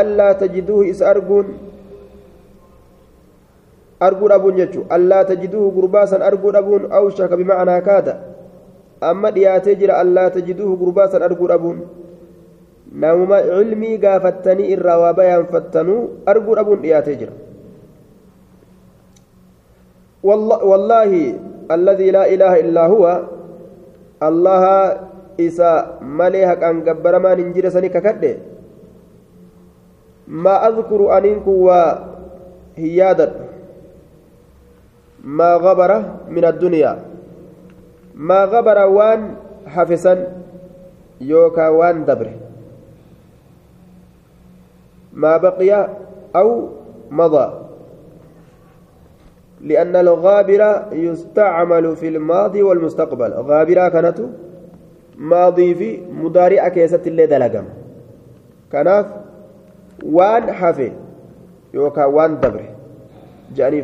allaa 0.01 0.34
tajiduuhu 0.43 0.84
isa 0.93 1.10
arguun 1.10 1.48
arguu 4.00 4.30
dhabuun 4.30 4.56
jechuun 4.62 4.86
allaa 4.89 5.24
tajiduuhu 5.25 5.72
gurbaa 5.77 6.08
san 6.08 6.22
arguu 6.22 6.51
dhabuun 6.51 6.92
awshaka 7.00 7.38
bimacnaa 7.38 7.82
kaada 7.82 8.13
amma 9.01 9.32
dhiyaatee 9.32 9.75
jira 9.82 9.98
allaa 10.04 10.30
tajiduuhu 10.36 10.77
gurbaa 10.84 11.08
san 11.13 11.24
arguu 11.30 11.48
dhabuun 11.54 11.80
namuma 13.04 13.42
cilmii 13.50 13.98
gaafattanii 14.06 14.70
irraa 14.75 15.00
waa 15.04 15.13
bayaanfattanuu 15.22 16.01
arguu 16.34 16.56
dhabuun 16.60 16.82
dhiyaatee 16.86 17.16
jira 17.22 17.34
wallaahi 20.72 21.24
alladii 21.77 22.12
laa 22.18 22.27
ilaaha 22.36 22.60
illaa 22.66 22.88
huwa 22.94 23.13
allaha 24.30 24.77
isa 25.48 25.72
malee 26.01 26.46
haqaan 26.51 26.82
gabbaramaan 26.86 27.38
hin 27.42 27.51
jire 27.58 27.72
sani 27.72 27.89
kakadhe 27.96 28.32
maa 30.46 30.62
adkuru 30.70 31.12
aniin 31.18 31.42
kun 31.46 31.60
waa 31.70 31.89
hin 32.77 32.94
yaadadhu 33.01 33.47
maa 35.27 35.60
gabara 35.60 36.24
min 36.31 36.46
addunyaa 36.46 36.98
maa 38.15 38.48
gabara 38.48 38.88
waan 38.88 39.36
hafisan 39.75 40.25
yookaa 41.19 41.72
waan 41.75 42.05
dabre 42.07 42.34
maa 45.13 45.38
baqiya 45.39 45.79
aw 46.34 46.50
madaa 47.12 47.67
لأن 49.62 49.96
الغابر 49.96 50.62
يستعمل 50.93 51.96
في 51.96 52.07
الماضي 52.07 52.62
والمستقبل. 52.62 53.31
غابرة 53.34 53.89
كانت 53.89 54.19
ماضي 55.17 55.75
في 55.75 55.89
مضارع 56.13 56.67
كيسة 56.67 57.01
اللي 57.07 57.25
دلقم. 57.25 57.65
كناف 58.72 59.05
وان 60.05 60.51
حفي 60.51 60.91
يوكا 61.74 62.05
وان 62.05 62.39
دبر 62.39 62.63
جاني 63.55 63.81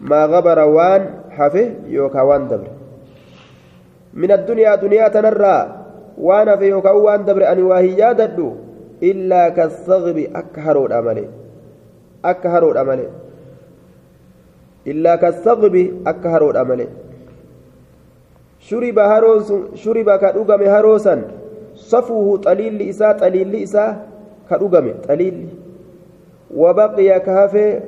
ما 0.00 0.26
غبر 0.26 0.58
وان 0.58 1.02
حفي 1.30 1.74
يوكا 1.88 2.22
وان 2.22 2.48
دبر. 2.48 2.68
من 4.14 4.32
الدنيا 4.32 4.74
دنيا 4.74 5.08
تنرى 5.08 5.56
وأنا 6.18 6.56
في 6.56 6.66
يوكا 6.68 6.90
وان 6.90 7.24
دبر 7.24 7.52
أني 7.52 7.62
واهي 7.62 8.14
ددو 8.14 8.52
إلا 9.02 9.48
كالصغب 9.48 10.18
أكهرو 10.34 10.86
الأمل 10.86 11.18
أكهرو 12.24 12.72
الأمل 12.72 13.00
إلا 14.86 15.16
كالصغب 15.16 15.76
أكهرو 16.06 16.50
الأمل 16.50 16.80
شرب 18.60 18.98
هروس 18.98 19.52
شرب 19.74 20.08
كدوغم 20.16 20.62
هروسا 20.62 21.22
صفوه 21.74 22.38
طليل 22.38 22.88
إساء 22.88 23.12
طليل 23.18 23.54
إساء 23.62 24.06
كدوغم 24.50 24.94
طليل. 25.08 25.48
وبقي 26.54 27.20
كهفي 27.20 27.80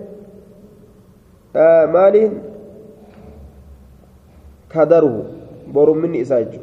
من 5.97 6.15
إساء 6.21 6.59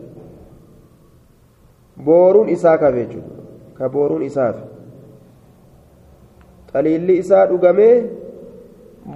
بورون 1.96 2.48
إساء 2.48 2.76
كهفي 2.76 3.22
كبورون 3.78 4.22
إساء 4.22 4.68
طليل 6.74 7.10
إساء 7.10 7.46
دوغمه 7.50 8.20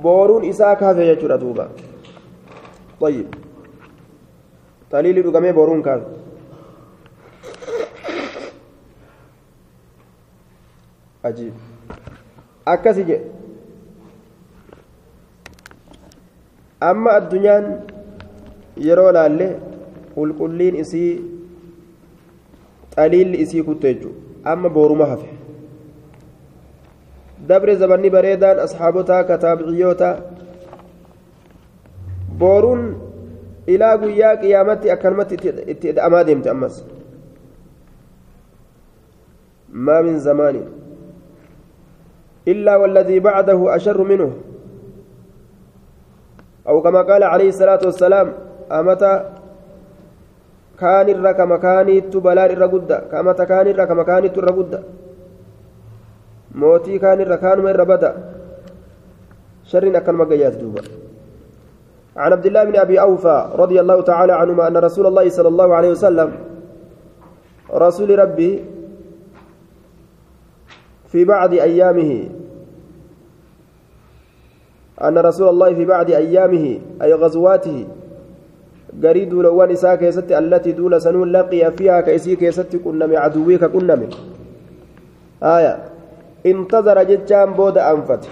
booruun 0.03 0.45
isaa 0.45 0.77
kaafe 0.77 1.07
jechuudha 1.07 1.39
duuba 1.41 1.69
طيب 3.01 3.29
xaliilli 4.91 5.23
dhugamee 5.25 5.53
booruun 5.53 5.83
kaafe 5.83 6.07
ajiib 11.29 11.55
akkasi 12.75 13.05
jedhe 13.11 13.38
amma 16.80 17.12
addunyaan 17.20 17.66
yeroo 18.88 19.12
laalle 19.18 19.48
qulqulliin 20.16 20.76
isii 20.84 21.12
xaliilli 22.96 23.42
isii 23.46 23.64
kutte 23.64 23.94
jechuudha 23.94 24.52
amma 24.54 24.70
booruma 24.70 25.06
hafe 25.12 25.30
dabre 27.50 27.76
zabanni 27.76 28.10
bareedaan 28.16 28.60
asxaabotaa 28.66 29.24
kataabiciyyoota 29.24 30.10
booruun 32.40 32.84
ilaa 33.68 33.98
guyyaa 33.98 34.36
qiyaamatti 34.44 34.92
akkanumatti 34.92 35.36
itti 35.68 35.88
hidhamaa 35.88 36.26
deemte 36.28 36.50
ammas 36.50 36.84
maa 39.88 40.02
min 40.04 40.20
zamaani 40.20 40.64
إلا 42.48 42.76
والذي 42.76 43.20
بعده 43.20 43.76
أشر 43.76 44.04
منه 44.04 44.32
أو 46.70 46.82
كما 46.86 47.02
قال 47.02 47.24
عليه 47.24 47.50
الصلاة 47.50 47.82
والسلام 47.86 48.28
أمتى 48.72 49.14
كان 50.80 51.08
الرك 51.10 51.40
مكاني 51.54 51.96
تبلار 52.14 52.50
الرقدة 52.56 52.98
كمتى 53.12 53.44
كان 53.46 53.68
الرك 53.68 53.92
مكاني 53.92 54.28
الرقدة 54.38 54.80
mootii 56.50 57.00
kaan 57.00 57.20
irra 57.22 57.38
kaanuma 57.38 57.70
irra 57.70 57.86
bada 57.86 58.10
sharriin 59.70 59.96
akkanuma 59.96 60.26
gayyaas 60.26 60.58
duuba 60.58 60.82
عن 62.20 62.32
عبد 62.34 62.46
الله 62.46 62.64
بن 62.64 62.76
أبي 62.76 63.02
أوفى 63.02 63.38
رضي 63.56 63.80
الله 63.80 64.02
تعالى 64.02 64.34
عنهما 64.34 64.68
أن 64.68 64.78
رسول 64.78 65.08
الله 65.08 65.30
صلى 65.30 65.48
الله 65.48 65.70
عليه 65.76 65.92
وسلم 65.96 66.30
رسول 67.72 68.20
ربي 68.20 68.66
في 71.08 71.26
بعض 71.26 71.54
أيامه 71.54 72.12
أن 75.02 75.18
رسول 75.18 75.48
الله 75.50 75.74
في 75.74 75.86
بعض 75.86 76.12
أيامه 76.12 76.80
أي 77.02 77.14
غزواته 77.14 77.88
قريد 79.04 79.34
لوان 79.34 79.72
إساء 79.72 79.96
كيست 79.96 80.32
التي 80.32 80.72
دول 80.72 81.02
سنون 81.02 81.32
لقي 81.32 81.72
فيها 81.72 82.02
كيسي 82.02 82.36
كيست 82.36 82.76
كنم 82.76 83.16
عدويك 83.16 83.66
كنم 83.66 84.10
آية. 85.44 85.74
انتظر 86.46 87.04
جتان 87.04 87.54
بود 87.54 87.78
أنفت. 87.78 88.24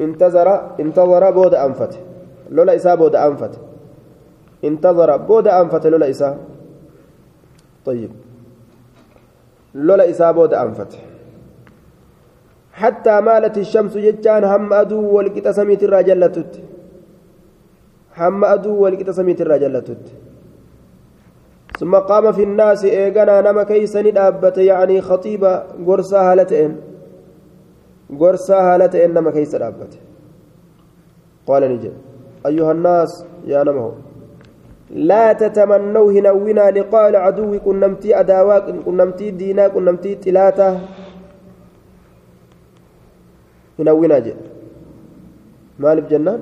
انتظر 0.00 0.48
انتظر 0.80 1.30
بود 1.30 1.54
أنفت. 1.54 1.92
لولا 2.50 2.76
إساء 2.76 2.96
بود 2.96 3.14
أنفت. 3.16 3.50
انتظر 4.64 5.16
بود 5.16 5.48
أنفت 5.48 5.86
لولا 5.86 6.10
إساء. 6.10 6.38
طيب. 7.86 8.10
لولا 9.74 10.10
إساء 10.10 10.32
بود 10.32 10.54
أنفت. 10.54 10.98
حتى 12.72 13.20
مالت 13.20 13.58
الشمس 13.58 13.96
جتان 13.96 14.44
هم 14.44 14.72
أدو 14.72 15.00
والقت 15.16 15.48
سميت 15.48 15.82
الرجلتت 15.82 16.52
هم 18.18 18.44
أدو 18.44 18.74
والقت 18.82 19.10
سميت 19.10 19.40
الرجلتت 19.40 20.04
ثم 21.78 21.94
قام 21.94 22.32
في 22.32 22.42
الناس 22.42 22.84
إيغانا 22.84 23.40
نما 23.40 23.62
كيسني 23.62 24.10
دابت 24.10 24.58
يعني 24.58 25.00
خطيبة 25.00 25.52
قرصا 25.86 26.20
هالتين 26.32 26.76
قرصا 28.20 28.58
هالتين 28.74 29.14
نما 29.14 29.30
كيس 29.30 29.54
دابت 29.56 29.92
قال 31.46 31.62
نجد. 31.72 31.92
أيها 32.46 32.72
الناس 32.72 33.24
يا 33.46 33.64
نمه 33.64 33.92
لا 34.90 35.32
تتمنوا 35.32 36.12
هنونا 36.12 36.70
لقاء 36.70 37.08
العدو 37.08 37.58
كنمتي 37.64 38.20
أداواك 38.20 38.64
كنمتي 38.86 39.30
دينا 39.30 39.68
كنمتي 39.68 40.14
تلاته. 40.14 40.80
هنونا 43.82 44.18
جد 44.18 44.40
مال 45.82 46.00
بجنان 46.06 46.40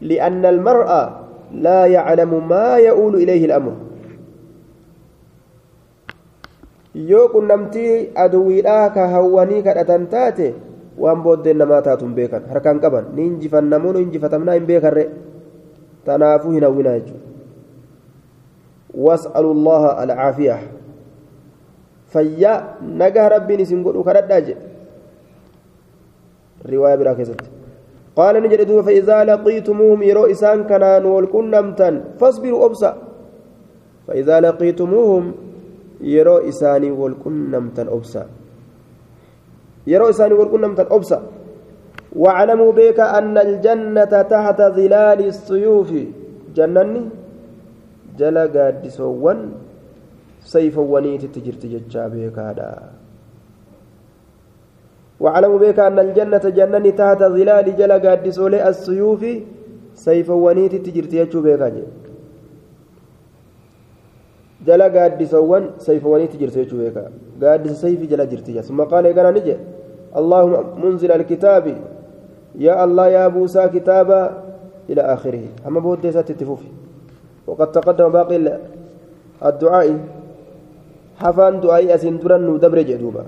لأن 0.00 0.46
المرأة 0.46 1.02
لا 1.66 1.80
يعلم 1.86 2.48
ما 2.48 2.78
يؤول 2.78 3.14
إليه 3.26 3.44
الأمر 3.50 3.74
waan 11.00 11.22
booddeen 11.24 11.56
namaa 11.56 11.80
taatuun 11.86 12.12
beekan 12.14 12.44
harkaan 12.52 12.80
qaban 12.82 13.14
ni 13.16 13.26
injifannamoo 13.26 13.92
ni 13.96 14.02
injifatamnaa 14.04 14.56
hin 14.58 14.66
beekarre 14.68 15.04
tanaafuu 16.04 16.52
hin 16.56 16.66
hawwinaa 16.66 16.98
jechuudha 16.98 17.28
was'alu 19.06 19.52
allaha 19.56 19.90
alcaafiya 20.04 20.58
fayyaa 22.14 22.58
nagaa 23.02 23.28
rabbiin 23.36 23.64
isin 23.66 23.82
godhu 23.86 24.04
kadhadhaa 24.08 24.40
jedhe 24.48 24.69
biraa 26.64 27.14
keessatti 27.14 27.60
قال 28.10 28.42
نجد 28.42 28.66
دوب 28.66 28.84
فإذا 28.84 29.24
لقيتموهم 29.24 30.02
يرو 30.02 30.34
إسان 30.34 30.66
كنان 30.66 31.04
والكنمتن 31.06 31.94
فاصبروا 32.20 32.64
أبصى. 32.66 32.90
فإذا 34.06 34.36
لقيتموهم 34.40 35.24
wal 36.00 37.16
qunnamtan 37.20 37.88
obsa 37.92 38.24
yeroo 39.86 40.08
isaanii 40.10 40.38
wal 40.40 40.48
qunnamtan 40.48 40.88
obsa 40.90 41.20
واعلموا 42.10 42.72
بك 42.74 42.98
أن 42.98 43.38
الجنة 43.38 44.10
تحت 44.10 44.58
ظلال 44.74 45.20
السيوف. 45.30 45.90
جنني؟ 46.56 47.02
جلا 48.18 48.44
قادسوان 48.50 49.40
سيفواني 50.42 51.18
تتجرت 51.22 51.62
ججا 51.70 52.04
بك 52.10 52.34
هذا. 52.34 52.99
واعلموا 55.20 55.58
بك 55.58 55.78
أن 55.78 55.98
الجنة 55.98 56.44
جنني 56.58 56.92
تحت 56.92 57.20
ظلال 57.36 57.66
جلا 57.78 57.96
قادسولي 58.04 58.58
السيوف 58.68 59.22
سيفواني 59.94 60.64
تتجرت 60.72 61.12
ججا 61.14 61.40
بك 61.44 61.60
هذا 61.62 61.82
jala 64.66 64.90
gaaddisawwan 64.92 65.64
sayfawwaniitti 65.80 66.36
jirtu 66.36 66.58
jechuu 66.60 66.78
beeka 66.78 67.02
gaaddisa 67.40 67.74
sayfi 67.74 68.06
jala 68.06 68.26
jirti 68.26 68.52
jas 68.52 68.68
maqaan 68.70 69.06
eegana 69.08 69.32
ni 69.32 69.40
jedhe 69.40 69.64
allahuma 70.20 70.60
munzila 70.82 71.14
alkitaabi 71.14 71.74
yaa 72.66 72.76
allah 72.84 73.06
yaa 73.12 73.30
buusaa 73.36 73.68
kitaaba 73.76 74.18
ila 74.88 75.02
aakhirihi 75.12 75.48
hamma 75.64 75.80
booddee 75.80 76.12
isaatti 76.12 76.36
itti 76.36 76.44
fufi 76.44 76.70
وقد 77.50 77.72
تقدم 77.72 78.08
باقي 78.08 78.36
الدعاء 79.42 79.88
حفان 81.18 81.60
دعائي 81.60 81.94
أسين 81.94 82.18
درن 82.22 82.58
دبر 82.62 82.78
جدوبا 82.82 83.24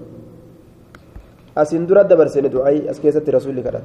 أسين 1.56 1.86
درن 1.86 2.06
دبر 2.08 2.26
سن 2.26 2.50
دعائي 2.50 2.90
أسكيسة 2.90 3.24
رسول 3.28 3.58
الله 3.58 3.82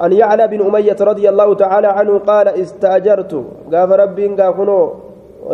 أن 0.00 0.12
يعلى 0.12 0.48
بن 0.48 0.60
أمية 0.66 0.96
رضي 1.00 1.28
الله 1.28 1.54
تعالى 1.54 1.86
عنه 1.86 2.18
قال 2.18 2.48
استأجرت. 2.48 3.32
قاف 3.72 3.90
ربي 4.02 4.26
قافنو 4.28 4.78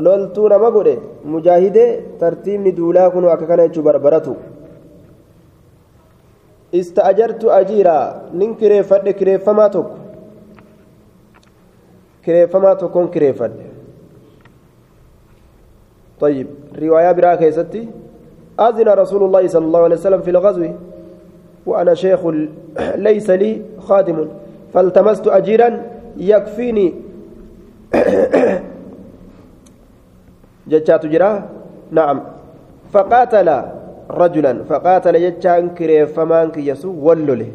لولتو 0.05 0.49
نما 0.49 0.69
قولي 0.75 0.97
مجاهدة 1.25 2.01
ترتيب 2.21 2.61
ندولا 2.67 3.09
كنو 3.09 3.29
أكاكنا 3.35 3.65
يجو 3.65 3.83
بربرتو. 3.83 4.35
استأجرت 6.75 7.45
أجيرا 7.45 7.99
نين 8.39 8.55
كريفة 8.55 9.11
كريفة 9.11 9.53
ما 9.53 9.67
توك. 9.69 9.91
كريفة 12.25 12.75
تكون 12.75 13.07
كريفة. 13.09 13.51
طيب 16.21 16.47
رواية 16.79 17.13
براك 17.13 17.51
ستي 17.51 17.89
أذن 18.61 18.89
رسول 18.89 19.23
الله 19.23 19.49
صلى 19.49 19.65
الله 19.65 19.83
عليه 19.83 19.97
وسلم 19.97 20.21
في 20.21 20.31
الغزو 20.31 20.65
وأنا 21.67 21.95
شيخ 21.95 22.21
ليس 23.09 23.31
لي 23.31 23.63
خادم 23.79 24.29
فالتمست 24.75 25.27
أجيرا 25.27 25.83
يكفيني. 26.17 26.95
جتشات 30.71 31.07
جرا؟ 31.07 31.33
نعم. 31.91 32.21
فقاتل 32.93 33.49
رجلا 34.11 34.53
فقاتل 34.65 35.15
جتشان 35.25 35.69
كريف 35.79 36.13
فمان 36.17 36.51
كيسو 36.51 36.91
ولله. 37.07 37.49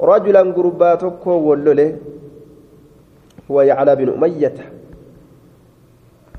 رجلا 0.00 0.40
قرباتك 0.56 1.26
ولله. 1.26 1.96
هو 3.50 3.60
يعلى 3.62 3.96
بن 3.96 4.08
أمية. 4.16 4.54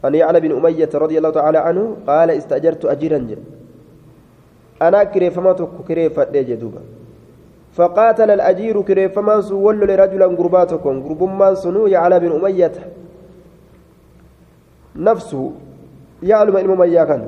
أن 0.06 0.16
يعلى 0.16 0.40
بن 0.40 0.52
أمية 0.58 0.90
رضي 0.96 1.18
الله 1.18 1.30
تعالى 1.30 1.58
عنه 1.58 1.96
قال 2.08 2.30
استأجرت 2.32 2.86
أجيرا 2.86 3.18
جل 3.18 3.38
أنا 4.82 5.04
كريفمتك 5.04 5.70
كريفة 5.88 6.32
جدوبا 6.32 6.82
فقاتل 7.74 8.32
الأجير 8.32 8.82
كريفمان 8.82 9.42
سول 9.42 9.80
لرجلا 9.80 10.26
قرباتكم 10.26 11.04
قرب 11.04 11.24
من 11.24 11.56
سنو 11.56 11.88
يعلى 11.88 12.20
بن 12.20 12.32
أمية. 12.32 12.72
نفسه 14.96 15.52
يعلم 16.24 16.58
إن 16.58 16.70
أمية 16.72 17.04
كان. 17.04 17.28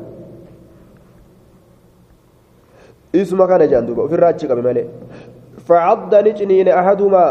إسم 3.15 3.45
كان 3.45 3.69
جندوبا 3.69 4.07
في 4.07 4.15
الراجع 4.15 4.53
بملئ 4.53 4.85
فعض 5.67 6.15
نجنين 6.15 6.67
أحدهما. 6.67 7.25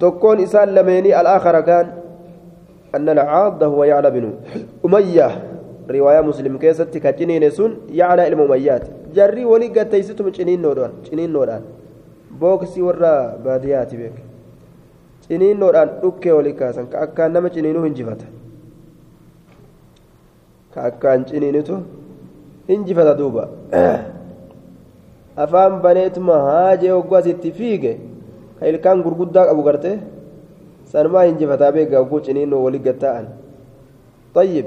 تكون 0.00 0.40
إسان 0.40 0.68
لميني 0.68 1.20
الآخر 1.20 1.60
كان. 1.60 1.86
أن 2.94 3.08
العاض 3.08 3.62
هو 3.62 3.84
يعلى 3.84 4.10
بن 4.10 4.32
أمية. 4.84 5.28
رواية 5.90 6.20
مسلم 6.20 6.58
كيست 6.58 6.98
كجنين 6.98 7.50
سن 7.50 7.76
يعلى 7.90 8.28
المميات 8.28 9.01
قد 9.16 9.88
تيستم 9.90 10.28
جنين 10.28 10.62
نوران 10.62 10.92
جنين 11.06 11.30
نوران 11.32 11.62
بوكسي 12.40 12.82
ورا 12.82 13.36
بادياتي 13.44 13.96
بك 14.00 14.16
جنين 15.30 15.58
نوران 15.60 15.88
أوكي 16.04 16.32
ولي 16.32 16.52
كاسن 16.52 16.86
كأكان 16.92 17.32
نما 17.32 17.48
جنينو 17.54 17.80
هنجفت 17.84 18.22
كأكان 20.74 21.20
جنينتو 21.30 21.76
هنجفت 22.70 23.08
دوبا 23.20 23.44
afaan 25.42 25.80
baneetuma 25.84 26.34
haajee 26.46 26.90
hoggaasitti 26.92 27.52
fiige 27.58 27.92
ka 28.58 28.66
ilkaan 28.70 29.00
gurguddaa 29.04 29.46
qabu 29.48 29.62
garte 29.68 29.92
sanumaa 30.92 31.22
hinjifataa 31.28 31.72
beeka 31.76 31.98
hogguu 32.00 32.20
ciniinnoo 32.26 32.64
walii 32.64 32.84
gatta'an. 32.88 33.26
طيب 34.34 34.64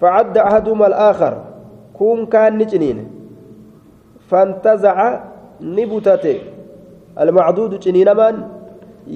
فعد 0.00 0.38
أحدهما 0.38 0.86
الآخر 0.86 1.34
كون 1.98 2.26
كان 2.26 2.58
نجنين 2.58 2.98
فانتزع 4.28 4.96
نبتته 5.60 6.38
المعدود 7.22 7.72
جنين 7.84 8.10
من 8.16 8.34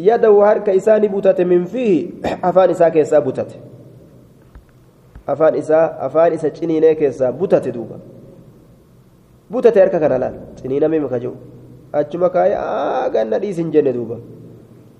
يده 0.08 0.32
هرك 0.48 0.68
إساء 0.68 0.96
نبتته 1.04 1.44
من 1.44 1.64
فيه 1.64 1.92
أفان 2.44 2.70
إساء 2.70 2.88
كيسا 2.94 3.18
بتته 3.26 3.58
أفان 5.28 5.54
إساء 5.54 5.84
أفان 6.06 6.32
إساء 6.32 6.50
جنين 6.58 6.84
كيسا 7.00 7.30
بتته 7.30 7.70
دوبا 7.70 7.98
butate 9.50 9.80
harka 9.82 9.98
kana 9.98 10.18
laal 10.22 10.34
ciniinamee 10.58 11.00
maka 11.02 11.18
jiru 11.22 11.34
achuma 11.92 12.28
kaayee 12.34 12.54
aa 12.58 13.08
ganna 13.14 13.38
dhiisi 13.42 13.62
hin 13.62 13.70
jenne 13.74 13.92
duuba 13.96 14.16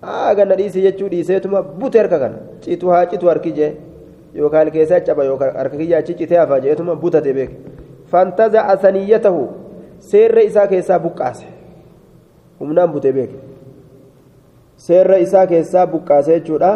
aa 0.03 0.35
ganna 0.39 0.57
dhiisi 0.61 0.83
jechuu 0.87 1.09
dhiiseetuma 1.13 1.63
bute 1.63 1.99
harka 2.03 2.19
kana 2.23 2.39
citu 2.65 2.89
haa 2.93 3.05
citu 3.13 3.29
harki 3.31 3.53
jee 3.59 3.71
yookaan 4.41 4.71
keessaa 4.77 5.01
caba 5.07 5.25
yookaan 5.29 5.55
harka 5.61 5.77
kiyya 5.83 5.99
achi 6.03 6.15
citee 6.21 6.39
hafaa 6.43 6.59
jeetuma 6.65 6.97
butate 7.05 7.31
beek 7.39 7.51
seerra 10.01 10.43
isaa 10.43 10.67
keessaa 10.67 10.99
buqqaase 10.99 11.47
humnaan 12.61 12.93
bute 12.93 13.13
beek 13.13 13.33
seerra 14.77 15.19
isaa 15.27 15.47
keessaa 15.47 15.87
buqqaase 15.87 16.33
jechuudha 16.39 16.73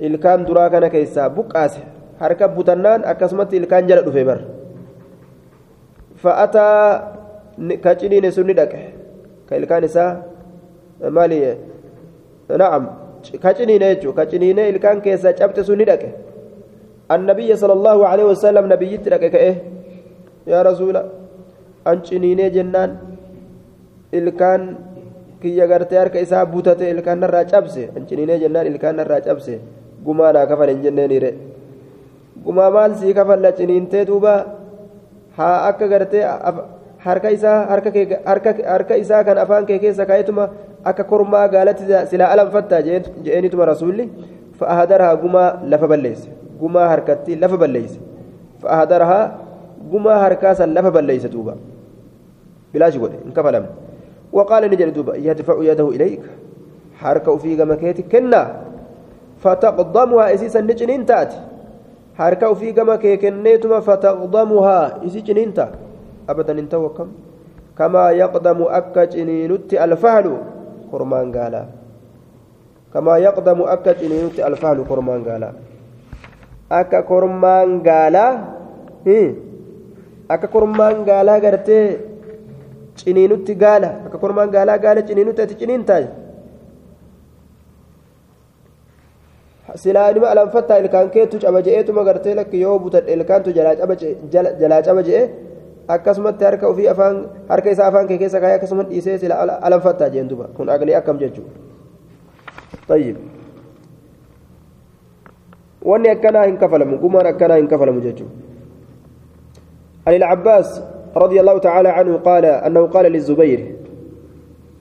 ilkaan 0.00 0.46
duraa 0.46 0.70
kana 0.70 0.90
keessaa 0.90 1.30
buqqaase 1.30 1.80
harka 2.20 2.48
butannaan 2.48 3.06
akkasumatti 3.06 3.56
ilkaan 3.56 3.86
jala 3.86 4.02
dhufe 4.02 4.24
bara. 4.26 4.58
فأتى 6.22 6.66
كجنين 7.84 8.30
سني 8.30 8.52
دك 8.52 8.74
كإلكان 9.50 9.84
إسا 9.84 10.04
مالي 11.00 11.56
نعم 12.50 12.84
كجنين 13.44 13.82
يجو 13.82 14.12
كجنين 14.18 14.58
إلكان 14.58 15.00
كيسا 15.00 15.30
جبت 15.38 15.60
سني 15.60 15.84
دك 15.84 16.02
النبي 17.14 17.56
صلى 17.56 17.72
الله 17.78 17.98
عليه 18.10 18.24
وسلم 18.24 18.64
نبي 18.72 18.86
يترك 18.94 19.24
كإيه 19.30 19.77
yaa 20.50 20.62
rasuula 20.68 21.02
an 21.90 21.98
ciniinee 22.08 22.50
jennaan 22.56 22.90
ilkaan 24.12 24.62
kiyya 25.42 25.66
gartee 25.72 25.98
harka 26.02 26.18
isaa 26.26 26.44
butate 26.52 26.90
ilkaan 26.94 27.20
narraa 27.24 27.44
cabse 27.52 27.82
an 27.96 28.06
ciniinee 28.08 28.38
jennaan 28.42 28.66
ilkaan 28.72 28.96
narraa 29.00 29.20
cabse 29.26 29.54
gumaa 30.06 30.32
naa 30.36 30.46
kafan 30.50 30.68
hin 30.72 30.82
jenneeniire 30.86 31.30
gumaa 32.44 32.70
maal 32.76 32.92
sii 33.00 33.14
kafalla 33.14 33.52
ciniintee 33.58 34.04
duuba? 34.06 34.34
Haa 35.38 35.68
akka 35.70 35.86
gartee 35.92 36.22
harka 37.06 37.28
isaa 37.30 37.58
harka 38.74 38.94
isaa 39.02 39.22
kan 39.24 39.38
afaan 39.44 39.66
kee 39.66 39.78
keessa 39.78 40.06
kaa'etuma 40.06 40.44
akka 40.84 41.04
kormaa 41.10 41.46
gaalatti 41.54 41.84
silaa 42.10 42.30
alanfattaa 42.34 42.80
je'eenituma 42.86 43.64
rasuulli 43.70 44.04
fa'aadarahaa 44.58 45.16
gumaa 45.22 45.50
lafa 45.72 45.86
balleesse. 45.92 46.28
Gumaa 46.60 46.88
harkatti 46.92 47.36
lafa 47.42 47.56
balleesse. 47.62 47.98
Fa'aadarahaa 48.62 49.24
gumaa 49.90 50.18
harkaa 50.24 50.54
san 50.54 50.74
lafa 50.74 50.90
balleeyse 50.90 51.28
duuba 51.28 51.54
bilaashi 52.72 52.98
godhe 52.98 53.18
hin 53.24 53.32
kafalamne 53.32 53.70
وقال 54.32 54.62
نجل 54.70 54.92
دوبا 54.92 55.16
يدفع 55.16 55.56
يده 55.72 55.88
إليك 55.88 56.24
حركة 57.00 57.36
في 57.36 57.56
جمكيتي 57.56 58.02
كنا 58.12 58.42
فتقدمها 59.40 60.34
إسيسا 60.34 60.60
نجنين 60.60 61.06
تاتي 61.08 61.40
harka 62.18 62.48
ofii 62.50 62.72
gama 62.74 62.98
kee 62.98 63.16
kenneetuma 63.16 63.78
fataqdamuhaa 63.80 65.00
isi 65.06 65.22
ciniinta 65.22 65.70
abadan 66.26 66.58
hin 66.58 66.66
ta'u 66.68 66.90
akkam 66.90 67.08
kamaa 67.78 68.10
yaqdamu 68.20 68.66
akka 68.78 69.06
ciniinutti 69.12 69.78
alfahlu 69.78 70.32
kormaan 70.90 71.30
gaalaa 71.30 71.66
kamaa 72.92 73.18
yaqdamu 73.22 73.70
akka 73.74 73.94
ciniinutti 74.00 74.42
alfahlu 74.42 74.82
kormaan 74.90 75.22
gaalaa 75.22 75.54
akka 76.80 77.02
kormaan 77.06 77.78
gaalaa 77.86 78.32
akka 80.28 80.48
kormaan 80.54 81.04
gaalaa 81.08 81.40
gartee 81.40 81.84
ciniinutti 83.00 83.54
gaala 83.64 83.90
akka 84.06 84.18
kormaan 84.24 84.50
gaalaa 84.54 84.78
gaala 84.84 85.02
ciniinutti 85.10 85.42
ati 85.42 85.54
ciniintaa 85.60 86.00
silaa 89.82 90.12
nima 90.12 90.28
alanfattaa 90.34 90.78
ilkaan 90.82 91.10
keetu 91.16 91.38
caba 91.44 91.62
je'eetuma 91.66 92.04
gartee 92.08 92.34
lakki 92.40 92.60
yoo 92.60 92.78
butadhe 92.84 93.12
ilkaantu 93.12 93.50
jalaa 94.60 94.82
caba 94.88 95.02
je'e 95.08 95.22
akkasumatti 95.96 96.44
harka 96.44 96.66
ofii 96.72 96.88
afaan 96.94 97.16
harka 97.48 97.70
isaa 97.76 97.88
afaan 97.92 98.06
kee 98.08 98.18
keessa 98.22 98.40
kaayee 98.40 98.58
akkasuma 98.60 98.82
dhiisee 98.90 99.18
sila 99.24 99.34
alanfattaa 99.68 100.08
jeen 100.14 100.28
duba 100.30 100.44
kun 100.56 100.68
aqlii 100.76 100.96
akkam 101.00 101.18
jechuudha 101.22 101.52
wanni 105.90 106.08
akkanaa 106.16 106.44
hin 106.50 106.58
kafalamu 106.64 106.98
gumaan 107.04 107.26
akkanaa 107.32 107.56
hin 107.62 107.68
kafalamu 107.72 108.00
jechuudha 108.06 108.47
عن 110.08 110.14
العباس 110.14 110.80
رضي 111.16 111.40
الله 111.40 111.58
تعالى 111.58 111.88
عنه 111.88 112.16
قال 112.16 112.44
أنه 112.44 112.82
قال 112.88 113.12
للزبير 113.12 113.60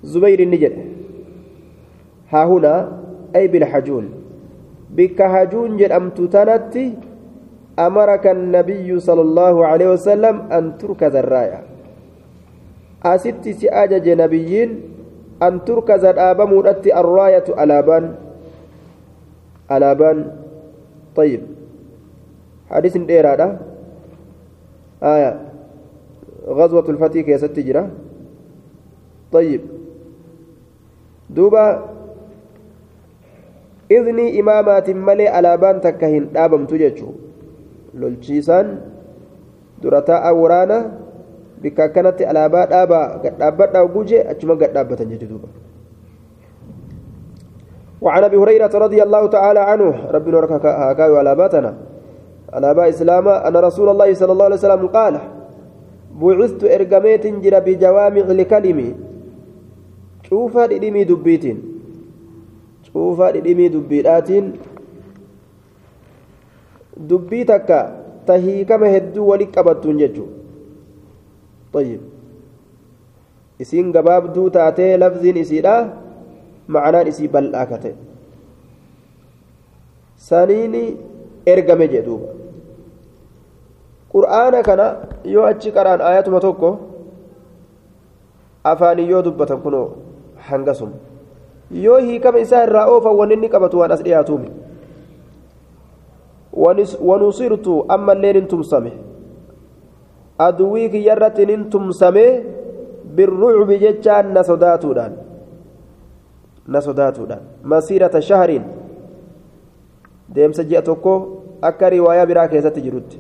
زبير 0.04 0.40
النجد 0.40 0.74
ها 2.32 2.46
هنا 2.46 2.76
أي 3.36 3.48
بالحجول 3.48 4.06
بك 4.96 5.20
هجون 5.22 5.78
جرمت 5.78 6.22
تنتي 6.22 6.88
أمرك 7.80 8.26
النبي 8.28 9.00
صلى 9.00 9.22
الله 9.22 9.56
عليه 9.66 9.88
وسلم 9.92 10.36
أن 10.52 10.78
تركز 10.80 11.16
الراية 11.16 11.60
أست 13.04 13.44
سأجج 13.50 14.06
نبيين 14.10 14.70
أن 15.44 15.54
تركز 15.68 16.04
الآب 16.06 16.42
مرت 16.42 16.88
الراية 16.88 17.48
ألابان. 17.64 18.16
ألابان. 19.72 20.18
طيب. 21.16 21.42
حديث 22.72 22.98
ديرادة 22.98 23.67
آية 25.04 25.32
غزوة 26.48 26.90
الفتح 26.90 27.20
كيست 27.22 27.46
تجرى 27.46 27.90
طيب 29.32 29.62
دوبا 31.30 31.66
imaamaatiin 33.88 35.00
malee 35.00 35.32
alaabaan 35.32 35.80
takka 35.82 36.08
hin 36.12 36.28
dhaabamtu 36.34 36.76
jechuun 36.76 37.16
lolchiisaan 37.96 38.84
dura 39.84 40.02
taa'aa 40.02 40.34
waraana 40.36 40.78
bikka 41.62 41.88
akkanatti 41.88 42.28
alaabaa 42.28 42.66
dhaabaa 42.68 43.24
gadhaabbadhaa 43.24 43.84
oguu 43.88 44.04
jee 44.04 44.28
achuma 44.28 44.60
gadhaabbatan 44.60 45.08
jechuudha 45.08 45.32
duuba. 45.32 45.50
وعن 48.02 48.24
ابي 48.24 48.38
هريره 48.38 48.74
رضي 48.78 49.04
الله 49.04 49.28
تعالى 49.28 49.60
عنه 49.60 50.12
ربنا 50.12 50.38
ورك 50.38 50.52
هكاوي 50.66 51.18
على 51.18 51.36
باتنا 52.48 52.54
على 52.54 52.74
با 52.74 52.90
اسلام 52.90 53.28
ان 53.28 53.56
رسول 53.56 53.90
الله 53.90 54.14
صلى 54.14 54.32
الله 54.32 54.46
عليه 54.46 54.56
وسلم 54.56 54.88
قال 54.88 55.20
بعثت 56.22 56.64
ارجميت 56.64 57.28
جرى 57.28 57.60
بجوامع 57.60 58.22
الكلم 58.22 58.80
شوف 60.30 60.58
ديمي 60.58 61.04
دبيتين 61.04 61.58
شوف 62.94 63.22
ديمي 63.22 63.68
دبيداتين 63.70 64.54
dubbii 66.98 67.46
takka 67.46 67.94
tahiikama 68.26 68.90
hedduu 68.90 69.30
wali 69.30 69.46
qabattuun 69.46 70.02
jechuun 70.02 70.34
طيب 71.74 72.02
isiin 73.60 73.92
gabaabduu 73.94 74.50
taatee 74.50 74.98
lafziin 74.98 75.38
isiidha 75.38 75.76
ma'anaan 76.74 77.08
isii 77.12 77.30
bal'aa 77.30 77.66
kate 77.70 77.92
saniin 80.30 80.76
ergame 81.54 81.88
jedhuuba 81.94 82.30
qur'aana 84.14 84.60
kana 84.70 84.88
yoo 85.36 85.46
achi 85.52 85.72
qaraan 85.78 86.02
ayatuma 86.12 86.40
tokko 86.46 86.70
afaanii 88.72 89.10
yoo 89.12 89.22
dubbatan 89.28 89.62
kunoo 89.66 89.88
hangasuma 90.50 90.96
yoo 91.88 92.00
hiikama 92.08 92.40
isaa 92.46 92.64
irraa 92.70 92.88
oofan 92.94 93.16
wanni 93.20 93.34
inni 93.40 93.50
qabatu 93.58 93.80
waan 93.84 93.92
as 93.98 94.04
dhiyaatuumi 94.08 94.50
ونصرت 97.10 97.68
أما 97.96 98.12
الليل 98.14 98.48
تمسمه 98.48 98.96
أدويك 100.48 100.94
يرت 101.10 101.38
تمسمه 101.74 102.28
بالرعب 103.16 103.70
جتان 103.84 104.26
نسوداتودان 104.38 105.12
نسوداتودان 106.74 107.42
مسيرة 107.72 108.16
شهر 108.30 108.50
deemsa 110.36 110.64
ji'a 110.64 110.82
tokko 110.82 111.14
akka 111.62 111.90
riwaayaa 111.90 112.26
biraa 112.26 112.48
keessatti 112.48 112.82
jirutti 112.82 113.18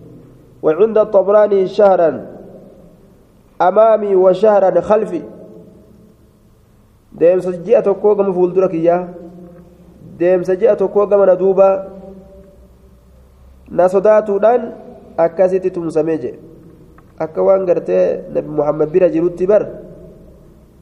وعند 0.63 0.97
الطبراني 0.97 1.67
شهرا 1.67 2.11
أمامي 3.61 4.15
وشهرا 4.15 4.81
خلفي 4.81 5.21
deemsa 7.19 7.51
ji'a 7.65 7.81
tokkoo 7.81 8.15
gama 8.15 8.33
fuuldura 8.33 8.67
kiyyaa 8.69 9.07
deemsa 10.19 10.55
ji'a 10.55 10.75
tokkoo 10.75 11.05
gama 11.07 11.25
na 11.25 11.35
duuba 11.39 11.67
na 13.71 13.89
sodaatuudhaan 13.89 14.61
akkasitti 15.17 15.71
tumsamee 15.71 16.17
jedhe 16.17 16.39
akka 17.19 17.41
waan 17.47 17.65
gartee 17.65 18.21
nabi 18.33 18.49
muhammad 18.49 18.89
bira 18.93 19.09
jirutti 19.09 19.47
bar 19.47 19.63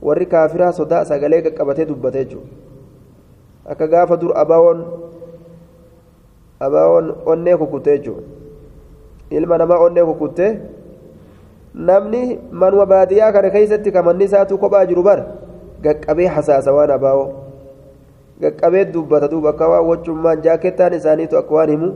warri 0.02 0.26
kaafiraa 0.26 0.72
sodaa 0.80 1.06
sagalee 1.06 1.42
qaqqabatee 1.46 1.86
dubbatee 1.92 2.26
jechuudha 2.26 2.52
akka 3.72 3.88
gaafa 3.88 4.18
dur 4.22 4.32
abaawoon 4.44 4.80
abaawoon 6.60 7.08
onnee 7.26 7.58
kukuttee 7.58 7.98
jechuudha 7.98 8.24
ilma 9.32 9.58
namaa 9.58 9.80
onnee 9.86 10.06
kukuttee 10.06 10.52
namni 11.74 12.40
manuma 12.52 12.86
baadiyyaa 12.86 13.32
kana 13.32 13.50
keessatti 13.50 13.92
kamanni 13.92 14.26
isaatu 14.30 14.58
kophaa 14.58 14.86
jiru 14.86 15.04
bar 15.04 15.20
gaqqabee 15.84 16.28
hasaasa 16.28 16.74
waan 16.74 16.92
abaawoo 16.98 17.30
gaqqabee 18.42 18.86
dubbata 18.94 19.28
duuba 19.32 19.50
akka 19.56 19.68
waan 19.70 19.86
wachummaan 19.92 20.42
jaakettaan 20.42 20.94
isaaniitu 20.94 21.38
akka 21.38 21.56
waan 21.56 21.70
himu. 21.70 21.90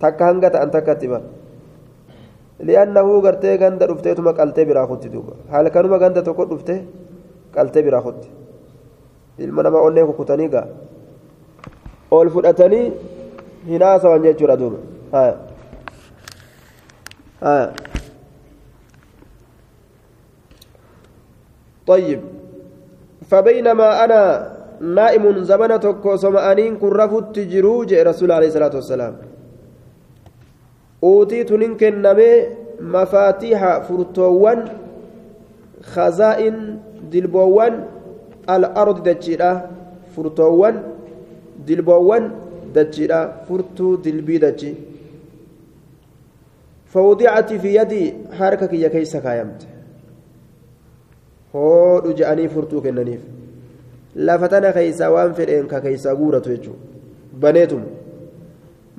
takka 0.00 0.24
hanga 0.24 0.48
ta'an 0.50 0.70
takkatti 0.72 1.06
bara. 1.08 1.24
Li'annahu 2.66 3.20
gartee 3.22 3.56
ganda 3.58 3.86
dhufteetuma 3.86 4.32
qaltee 4.32 4.64
biraa 4.64 4.86
kutti 4.88 5.08
duuba. 5.12 5.32
Halkanuma 5.52 5.98
ganda 5.98 6.22
tokko 6.22 6.44
dhufte 6.50 6.74
qaltee 7.54 7.82
biraa 7.84 8.02
kutti 8.02 8.28
ilma 9.44 9.62
namaa 9.62 9.82
onnee 9.88 10.04
kukutanii 10.04 10.48
gaa 10.48 10.66
ol 12.10 12.30
fudhatanii 12.30 12.92
hinaasawan 13.66 14.22
jechuudha 14.22 14.56
duuba. 14.56 14.78
طيب 21.90 22.20
فبينما 23.30 24.04
أنا 24.04 24.22
نائم 24.80 25.24
زمن 25.44 25.80
تكو 25.80 26.16
سمأنين 26.16 26.76
كن 26.78 26.92
جروج 27.34 27.90
رسول 27.94 28.30
عليه 28.32 28.48
الصلاة 28.48 28.74
والسلام 28.74 29.14
أوتيت 31.02 31.52
نكنمي 31.52 32.32
مفاتيح 32.80 33.60
فرتوان 33.78 34.58
خزائن 35.82 36.56
دلبوان 37.12 37.74
الأرض 38.50 39.02
دجيرا 39.02 39.52
فرتوان 40.16 40.74
دلبوان 41.66 42.24
دجيرا 42.74 43.20
فرتو 43.48 43.94
دلبي 43.94 44.38
دجي 44.38 44.74
فوضعت 46.86 47.52
في 47.52 47.74
يدي 47.74 48.14
حركة 48.38 48.74
يا 48.74 48.88
كيس 48.88 49.16
كايمت 49.16 49.66
هو 51.54 52.12
جاني 52.18 52.48
فرتو 52.48 52.80
كننيف 52.80 53.20
lafatana 54.14 54.72
keeysaa 54.72 55.10
waan 55.14 55.34
fedheen 55.34 55.66
ka 55.72 55.80
keeysaa 55.80 56.14
guuratu 56.20 56.50
jechuu 56.50 56.76
baneetum 57.42 57.82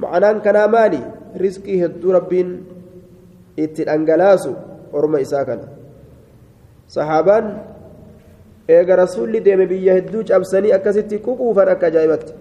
ma'anaan 0.04 0.41
kanaa 0.45 0.67
maali 0.76 1.00
riskii 1.43 1.80
hedduu 1.82 2.13
rabbiin 2.17 2.54
itti 3.65 3.88
dhangalaasu 3.89 4.54
orma 5.00 5.19
isaa 5.26 5.43
kana 5.50 5.67
sahaabaan 6.95 7.52
eega 8.78 8.95
rasuulli 9.04 9.43
deeme 9.47 9.67
biyya 9.74 9.97
hedduu 10.00 10.24
cabsanii 10.32 10.74
akkasitti 10.78 11.19
ququufan 11.28 11.74
akka 11.74 11.91
ajaa'ibatti 11.91 12.34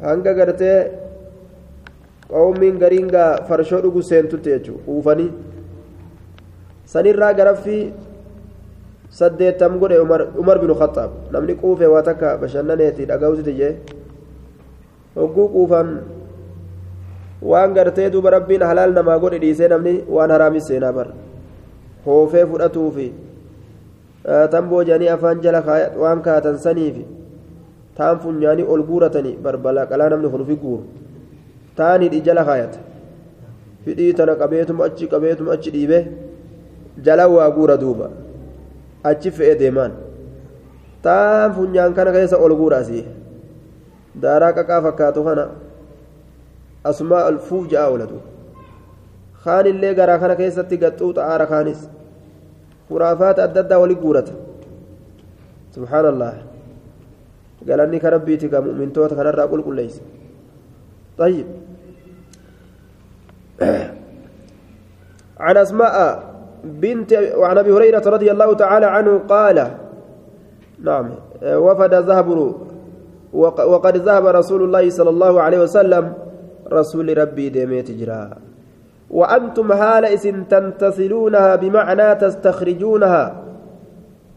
hanga 0.00 0.32
gartee 0.34 0.78
qawmiin 2.30 2.78
gariin 2.78 3.08
gaa 3.14 3.30
farshoo 3.48 3.80
dhugu 3.84 4.02
seentutti 4.02 4.50
jechuu 4.54 4.78
quufanii 4.86 5.30
sanirraa 6.92 7.32
garaffii 7.38 7.92
saddeettam 9.18 9.78
godhe 9.78 9.98
umar 10.42 10.58
binu 10.62 10.74
khaxaab 10.80 11.10
namni 11.32 11.54
quufe 11.62 11.86
waa 11.94 12.02
takka 12.08 12.36
bashannaneeti 12.42 13.06
dhaga'uuti 13.10 13.52
jee 13.60 13.72
hogguu 15.16 15.48
quufan 15.54 15.88
waan 17.42 17.74
gartee 17.74 18.10
duuba 18.10 18.30
rabbiin 18.36 18.62
halaal 18.70 18.92
namaa 18.98 19.18
godhe 19.24 19.38
dhiisee 19.44 19.68
namni 19.74 19.94
waan 20.16 20.30
haraamis 20.36 20.66
seenaa 20.68 20.92
bara 20.92 21.12
hoofee 22.06 22.46
fudhatuufi 22.52 23.08
tamboo 24.50 24.82
jedhanii 24.88 25.08
afaan 25.16 25.40
jala 25.44 25.62
waan 26.02 26.22
kaatan 26.26 26.58
saniifi 26.58 27.04
taan 27.98 28.18
funyaanii 28.24 28.66
ol 28.74 28.82
guuratanii 28.90 29.36
barbala 29.44 29.86
qalaa 29.90 30.08
namni 30.12 30.28
kun 30.32 30.42
ufi 30.44 30.56
guuru 30.64 30.84
taan 31.80 32.00
hidhii 32.06 32.22
jala 32.28 32.44
kaayata 32.48 32.78
hidhii 33.86 34.12
tana 34.20 34.34
qabeetuma 34.42 34.84
achi 34.88 35.06
qabeetuma 35.14 35.52
achi 35.56 35.70
dhiibee 35.76 36.02
jala 37.08 37.28
waa 37.34 37.50
guura 37.58 37.76
duuba 37.82 38.08
achi 39.10 39.30
fe'ee 39.38 39.58
deemaan 39.62 39.92
taan 41.06 41.54
funyaan 41.58 41.94
kana 41.98 42.12
keessa 42.16 42.36
ol 42.46 42.54
guura 42.60 42.76
asii 42.84 43.04
daaraa 44.22 44.52
qaqaa 44.58 44.80
fakkaatu 44.86 45.20
kana 45.28 45.44
asumaa 46.90 47.22
alfuuf 47.32 47.64
ja'a 47.74 47.86
oolatu 47.92 48.18
kaan 49.44 49.66
illee 49.72 49.94
garaa 50.00 50.18
kana 50.24 50.34
keessatti 50.40 50.76
gaxxuu 50.84 51.12
xa'aara 51.18 51.46
kaanis 51.52 51.80
kuraafaata 52.88 53.40
adda 53.46 53.60
addaa 53.64 53.80
wali 53.84 53.96
guurata 54.04 54.32
subhaanallah 55.74 56.32
galanni 57.64 58.00
ka 58.00 58.10
rabbiiti 58.10 58.48
ga 58.48 58.60
mu'mintoota 58.60 59.14
kanarraa 59.16 59.48
qulqulleeyse 59.48 60.00
طيب 61.16 61.46
عن 65.40 65.56
أسماء 65.56 66.22
بنت 66.64 67.12
وعن 67.12 67.58
أبي 67.58 67.72
هريرة 67.72 68.04
رضي 68.06 68.32
الله 68.32 68.54
تعالى 68.54 68.86
عنه 68.86 69.18
قال 69.18 69.70
نعم 70.84 71.10
وفد 71.42 71.94
ذهب 71.94 72.54
وقد 73.32 73.96
ذهب 73.96 74.26
رسول 74.26 74.62
الله 74.62 74.90
صلى 74.90 75.10
الله 75.10 75.40
عليه 75.40 75.60
وسلم 75.60 76.12
رسول 76.72 77.18
ربي 77.18 77.48
ديميت 77.48 77.90
جرا 77.90 78.30
وأنتم 79.10 79.72
هالئس 79.72 80.22
تنتصلونها 80.50 81.56
بمعنى 81.56 82.14
تستخرجونها 82.14 83.45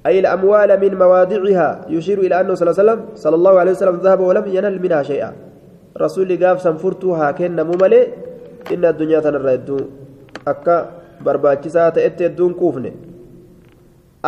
أي 0.07 0.19
الأموال 0.19 0.69
من 0.79 0.91
مواضعها 0.95 1.69
يشير 1.89 2.17
إلى 2.19 2.41
أنه 2.41 2.53
صلى 2.55 2.65
الله 2.71 2.75
عليه 2.79 2.83
وسلم 2.83 3.01
صلى 3.15 3.35
الله 3.35 3.53
عليه 3.59 3.71
وسلم 3.71 3.95
ذهب 4.05 4.19
ولم 4.19 4.45
ينل 4.47 4.75
منها 4.81 5.03
شيئا 5.03 5.31
رسول 6.03 6.29
قاف 6.43 6.62
سنفرتها 6.62 7.31
كن 7.31 7.59
مملئ 7.69 8.03
إن 8.73 8.85
الدنيا 8.85 9.19
تنرد 9.19 9.69
أكا 10.47 10.77
barbaachisaa 11.23 11.91
ta'etti 11.95 12.23
hedduun 12.25 12.53
kuufne 12.62 12.91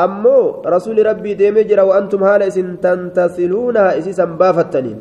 ammoo 0.03 0.43
rasuuli 0.73 1.05
rabbii 1.10 1.36
deemee 1.41 1.63
jira 1.69 1.86
wa'antum 1.89 2.25
haala 2.27 2.49
isin 2.51 2.73
tantasiluunaha 2.86 3.95
isii 4.01 4.15
san 4.19 4.34
baafattaniin 4.41 4.99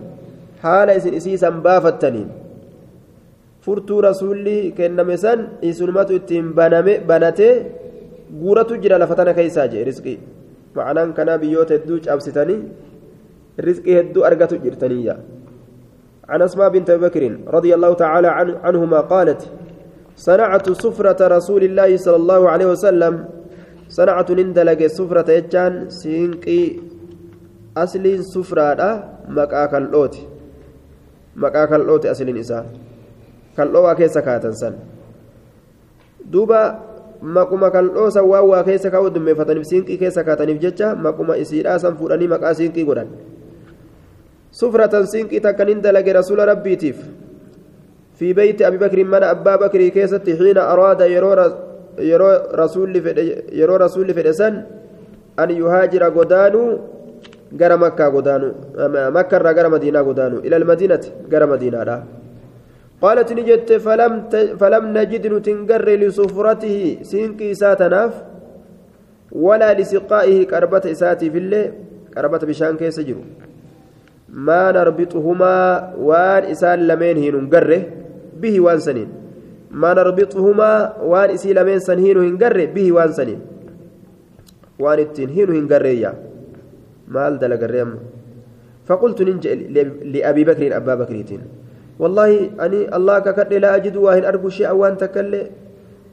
haala 0.65 0.97
isin 1.01 1.17
isii 1.21 1.39
san 1.45 1.61
baafattaniin 1.67 2.29
furtuu 3.67 4.01
rasuulli 4.09 4.57
kenname 4.79 5.17
san 5.25 5.47
isunumatu 5.71 6.19
ittiin 6.21 6.53
baname 6.59 6.95
banatee 7.11 7.55
guuratu 8.43 8.79
jira 8.85 9.03
lafa 9.03 9.19
tana 9.21 9.35
keessaa 9.41 9.69
jee 9.73 9.85
risqii 9.91 10.19
ma'anaan 10.77 11.13
kanaa 11.19 11.39
biyyoota 11.43 11.75
hedduu 11.77 11.99
cabsitanii 12.07 12.61
risqii 13.69 13.99
hedduu 14.01 14.25
argatu 14.31 14.63
jirtaniyya 14.65 15.17
عن 16.31 16.43
أسماء 16.43 16.69
بنت 16.71 16.91
أبي 16.91 17.09
بكر 17.09 17.23
رضي 17.57 17.75
الله 17.75 17.93
تعالى 17.95 18.29
عن 18.29 18.49
عنهما 18.63 19.01
قالت 19.01 19.51
صنعت 20.17 20.67
سفرة 20.71 21.21
رسول 21.37 21.63
الله 21.65 21.91
صلى 21.97 22.17
الله 22.17 22.41
عليه 22.51 22.67
وسلم 22.67 23.15
صنعت 23.89 24.29
نندلق 24.31 24.81
سفرة 24.87 25.29
يجان 25.31 25.91
سينقي 25.91 26.63
أصل 27.77 28.05
سفرة 28.35 28.81
مكا 29.29 29.67
كالأوت 29.67 30.15
مكا 31.37 31.65
كالأوت 31.65 32.07
أصل 32.07 32.29
نساء 32.39 32.67
كالأوى 33.57 33.95
كيس 33.95 34.19
كاتن 34.19 34.53
سن 34.53 34.75
دوبا 36.33 36.63
maquma 37.23 37.71
kal'oo 37.71 38.11
san 38.11 38.25
waan 38.25 38.45
waa 38.49 38.63
keessa 38.65 38.91
kaa'u 38.91 39.11
dummeeffataniif 39.15 39.67
siinqii 39.69 39.99
keessa 39.99 40.25
kaataniif 40.25 40.61
jecha 40.61 40.95
maquma 40.95 41.37
isiidhaa 41.37 41.79
san 41.79 41.97
fuudhanii 41.97 42.29
maqaa 42.29 42.55
siinqii 42.55 42.85
godhan 42.85 43.09
sufratan 44.51 45.07
siinqii 45.07 45.41
takkan 45.41 45.69
hin 45.69 45.83
dalage 45.83 46.13
rasuula 46.13 46.49
rabbiitiif 46.49 46.97
في 48.21 48.33
بيت 48.37 48.63
أبي 48.63 48.79
بكر 48.85 49.05
من 49.05 49.23
أبا 49.35 49.57
بكر 49.57 49.81
كيست 49.97 50.29
حين 50.39 50.59
أراد 50.59 51.01
يرو 51.01 51.33
يرو 52.13 52.29
رسول 52.63 52.93
فد 53.05 53.19
يرو 53.61 53.75
رسول 53.85 54.09
فدسن 54.17 54.55
أن 55.43 55.49
يهاجر 55.61 56.03
غدانو 56.17 56.63
غير 57.61 57.73
مكة 57.85 58.05
غدانو 58.15 58.49
مكة 59.17 59.37
غير 59.57 59.67
مدينة 59.75 60.01
غدانو 60.09 60.37
إلى 60.47 60.57
المدينة 60.61 61.05
غير 61.33 61.43
مدينة 61.53 61.79
لا 61.89 61.97
قالت 63.03 63.29
نجت 63.33 63.71
فلم. 63.85 64.13
فلم 64.61 64.85
نجد 64.99 65.25
نتنقر 65.27 65.89
لسفرته 66.03 66.77
سينكي 67.03 67.55
ساتناف 67.55 68.13
ولا 69.33 69.71
لسقائه 69.79 70.39
كربة 70.51 70.85
إساتي 70.95 71.31
في 71.31 71.39
الليل 71.39 71.71
كربة 72.15 72.39
بشان 72.39 72.77
كيس 72.77 73.01
ما 74.31 74.73
نربطهما 74.73 75.57
وان 75.99 76.43
إسان 76.55 76.79
لمين 76.87 77.35
نقره 77.35 77.83
به 78.41 78.55
وان 78.61 78.79
سنين. 78.79 79.09
ما 79.71 79.91
نربطهما 79.95 80.71
وان 81.03 81.31
إسي 81.31 81.51
لمين 81.53 81.79
سنهين 81.79 82.17
هنقره 82.19 82.65
به 82.75 82.87
وان 82.93 83.11
سنين. 83.13 83.41
وان 84.79 84.99
التنهين 84.99 85.49
هنقره 85.51 85.95
يا. 86.05 86.13
مال 87.11 87.39
دلق 87.43 87.63
الريم 87.63 87.91
فقلت 88.87 89.19
ننجي 89.23 89.55
لأبي 90.13 90.43
بكر 90.45 90.77
أبا 90.77 90.95
بكريتين 90.95 91.43
والله 92.01 92.57
أني 92.57 92.89
الله 92.97 93.17
ككد 93.29 93.53
لا 93.61 93.77
أجد 93.77 93.97
واهن 93.97 94.25
أرجو 94.25 94.49
شيئا 94.49 94.73
وأن 94.73 94.97
تكلي. 94.97 95.53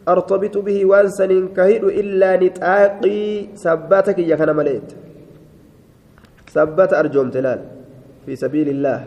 أرتبط 0.08 0.56
به 0.64 0.80
وأن 0.86 1.08
سنين 1.08 1.56
كهيد 1.56 1.84
إلا 1.84 2.36
نتاقي 2.44 3.56
سباتك 3.56 4.20
يا 4.20 4.36
كان 4.36 4.52
مليت. 4.56 4.88
سبت 6.52 6.92
أرجوم 6.92 7.28
تلال 7.32 7.60
في 8.28 8.36
سبيل 8.36 8.68
الله. 8.76 9.00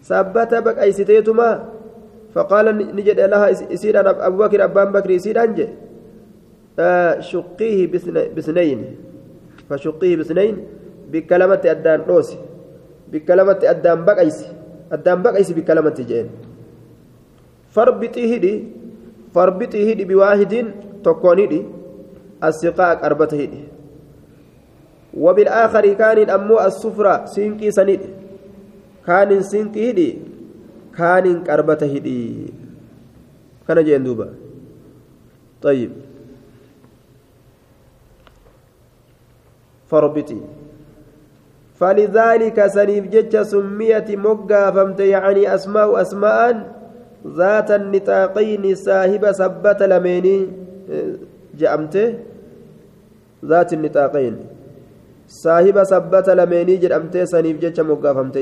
سبت 0.00 0.52
بك 0.64 0.76
أي 0.80 0.92
ستيتما. 0.92 1.50
فقال 2.32 2.66
نجد 2.96 3.20
لها 3.20 3.48
يصير 3.72 3.94
أبو 4.00 4.36
بكر 4.44 4.64
أبان 4.64 4.92
بكر 4.92 5.10
يصير 5.10 5.36
أنجي. 5.36 5.68
آه 6.78 7.20
شقيه 7.20 7.92
بسنين. 8.36 8.80
فشقيه 9.68 10.16
بسنين 10.16 10.54
بكلمة 11.12 11.62
أدان 11.64 12.00
روسي. 12.08 12.38
بكلمة 13.12 13.60
أدان 13.64 14.04
بقيسي 14.04 14.59
أدان 14.92 15.22
بقيسي 15.22 15.54
بكلمة 15.54 15.96
جين 16.10 16.26
فربطي 17.70 18.22
هدي 18.36 18.54
فربطي 19.34 19.78
هدي 19.92 20.04
بواحد 20.04 20.54
تكون 21.04 21.38
هدي 21.40 21.60
السقاء 22.44 23.06
أربط 23.06 23.34
هدي 23.34 23.62
وبالآخر 25.14 25.84
كان 25.94 26.30
أمو 26.30 26.60
السفرة 26.60 27.24
سينكي 27.24 27.70
سنيد 27.70 28.00
كان 29.06 29.30
سينكي 29.42 29.90
هدي 29.90 30.08
كان 30.98 31.26
أربط 31.50 31.82
هدي 31.82 32.20
كان 33.68 33.78
جين 33.84 34.04
دوبا 34.04 34.28
طيب 35.62 35.90
فربطي 39.90 40.40
فلذلك 41.80 42.66
سنيف 42.66 43.04
جج 43.14 43.34
سميت 43.42 44.08
مقا 44.10 44.70
فمت 44.70 45.00
يعني 45.00 45.54
أسماء 45.54 45.88
أسماء 46.00 46.40
ذات 47.26 47.70
النطاقين 47.70 48.64
صاحب 48.74 49.32
سبت 49.32 49.80
لميني 49.82 50.36
جأمت 51.58 51.94
ذات 53.44 53.70
النطاقين 53.72 54.34
صاحب 55.28 55.76
سبت 55.84 56.28
لميني 56.38 56.76
جأمت 56.76 57.14
سنيف 57.32 57.56
جج 57.62 57.80
مقا 57.80 58.12
فمت 58.12 58.36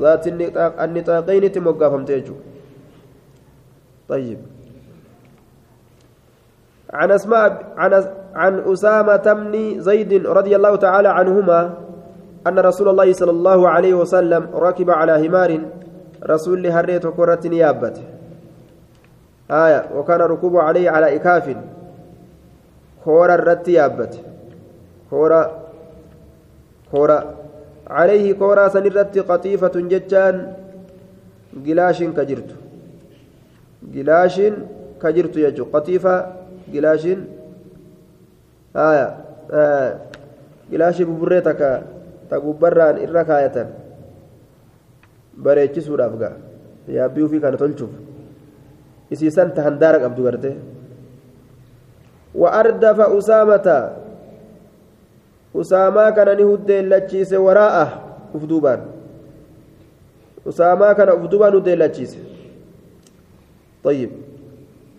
ذات 0.00 0.24
النطاقين 0.84 1.52
تمقا 1.52 1.88
فمت 1.88 2.10
طيب. 4.08 4.38
عن 6.92 7.10
أسماء 7.10 7.74
عن 7.76 7.92
عن 8.34 8.72
أسامة 8.72 9.32
بن 9.32 9.80
زيد 9.80 10.26
رضي 10.26 10.56
الله 10.56 10.76
تعالى 10.76 11.08
عنهما 11.08 11.74
أن 12.46 12.58
رسول 12.58 12.88
الله 12.88 13.12
صلى 13.12 13.30
الله 13.30 13.68
عليه 13.68 13.94
وسلم 13.94 14.48
ركب 14.54 14.90
على 14.90 15.26
همار 15.28 15.60
رسول 16.26 16.66
هريت 16.66 17.06
كرة 17.06 17.40
نيابة 17.44 17.94
آية 19.50 19.84
وكان 19.94 20.20
ركوبه 20.20 20.60
عليه 20.62 20.90
على 20.90 21.16
إكاف 21.16 21.56
كورة 23.04 23.34
الرت 23.34 23.68
يابت 23.68 24.20
كورة 25.10 25.42
كورة 26.90 27.34
عليه 27.86 28.32
كورة 28.32 28.68
سنرت 28.68 29.18
قطيفة 29.18 29.74
ججان 29.74 30.52
جلاش 31.66 32.02
كجرت. 32.02 32.50
جلاش 33.94 34.40
كجرت 35.02 35.36
يجو. 35.36 35.64
قطيفة 35.64 36.14
جلاش 36.72 37.04
gilaashii 40.71 41.05
buburree 41.05 41.41
takka 41.41 41.83
ta 42.29 42.39
gubbarraan 42.39 43.01
irra 43.01 43.23
kaayatan 43.25 43.67
bareechisuudhaaf 45.37 46.13
ga'a 46.21 46.35
yaabbii 46.97 47.23
ofii 47.25 47.41
kana 47.41 47.57
tolchuuf 47.57 47.89
isiisan 49.11 49.53
ta 49.55 49.61
handaara 49.67 49.99
qabdu 50.05 50.23
garte 50.23 50.51
وأردف 52.35 52.99
أسامة 53.17 53.67
أسامة 55.55 56.03
كان 56.09 56.29
نهدي 56.37 56.77
لتشيس 56.85 57.33
وراءه 57.33 57.87
أفدوبان 58.37 58.79
أسامة 60.47 60.93
كان 60.93 61.09
أفدوبان 61.09 61.53
هدي 61.57 61.73
لتشيس 61.75 62.13
طيب 63.83 64.11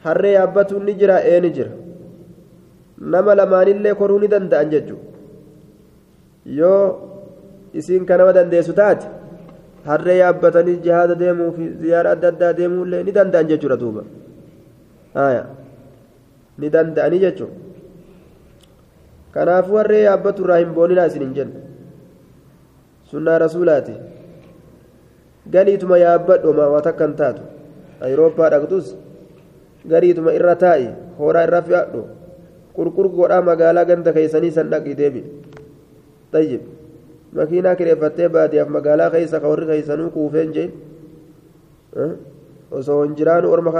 harree 0.04 0.32
yaabbatuun 0.34 0.82
ni 0.84 0.94
jira 0.98 1.22
ee 1.22 1.38
ni 1.40 1.50
jira 1.54 1.70
Nama 2.97 3.35
lamaanillee 3.35 3.93
koruu 3.95 4.19
ni 4.19 4.27
danda'an 4.27 4.69
jechuudha. 4.69 5.11
Yoo 6.45 6.83
isiin 7.73 8.05
kanama 8.05 8.33
dandeessu 8.33 8.73
taate 8.73 9.07
harree 9.85 10.17
yaabbatanii 10.17 10.77
jihaada 10.85 11.15
deemuu 11.19 11.51
fi 11.57 11.69
ziyaara 11.81 12.11
adda 12.15 12.27
addaa 12.33 12.53
deemuullee 12.59 13.03
ni 13.03 13.11
danda'an 13.11 13.47
jechuudha 13.51 13.77
duuba. 13.77 14.03
Ni 16.57 16.69
danda'anii 16.69 17.19
jechuudha. 17.19 17.55
Kanaafuu 19.31 19.77
harree 19.77 20.03
yaabbatu 20.07 20.43
irraa 20.43 20.57
hin 20.63 20.73
booninaa 20.73 21.05
isin 21.11 21.23
hin 21.27 21.33
jennu. 21.33 21.61
Sunnaa 23.11 23.39
rasuulaati. 23.43 23.95
Galiituma 25.51 25.97
yaabbadhuma 25.97 26.67
waa 26.73 26.81
takka 26.81 27.07
hin 27.07 27.15
taatu. 27.15 27.41
Ayirooppaa 28.01 28.49
dhaqxus. 28.53 28.95
Gariituma 29.87 30.33
irra 30.39 30.55
taa'i. 30.55 30.87
Hooraa 31.19 31.43
irra 31.49 31.61
fi'adhu 31.67 32.05
qurqur 32.75 33.07
godhaa 33.17 33.41
magaalaa 33.49 33.85
ganda 33.89 34.11
keeysanii 34.17 34.51
san 34.57 34.69
dhaqii 34.73 34.95
deebi 35.01 35.21
tayyib 36.31 36.63
makiinaa 37.39 37.75
kireeffattee 37.79 38.29
baadiyaaf 38.35 38.69
magaalaa 38.77 39.09
keeysa 39.15 39.39
ka 39.43 39.47
warri 39.51 39.65
keeysanuu 39.71 40.09
kuufeen 40.15 40.49
jeen 40.57 40.71
osoo 42.79 43.03
hin 43.03 43.15
jiraanu 43.19 43.51
orma 43.55 43.71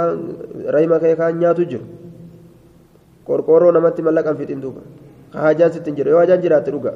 rahima 0.76 0.98
kee 1.04 1.14
kaan 1.20 1.38
nyaatu 1.42 1.64
jiru 1.72 1.84
qorqoorroo 3.28 3.72
namatti 3.76 4.02
mallaqan 4.08 4.36
fixin 4.40 4.60
duuba 4.64 4.82
ka 5.32 5.38
hajaan 5.46 5.72
sitti 5.76 5.90
hin 5.90 5.96
jirre 6.00 6.10
yoo 6.14 6.20
hajaan 6.24 6.42
jiraatte 6.46 6.70
dhuga 6.76 6.92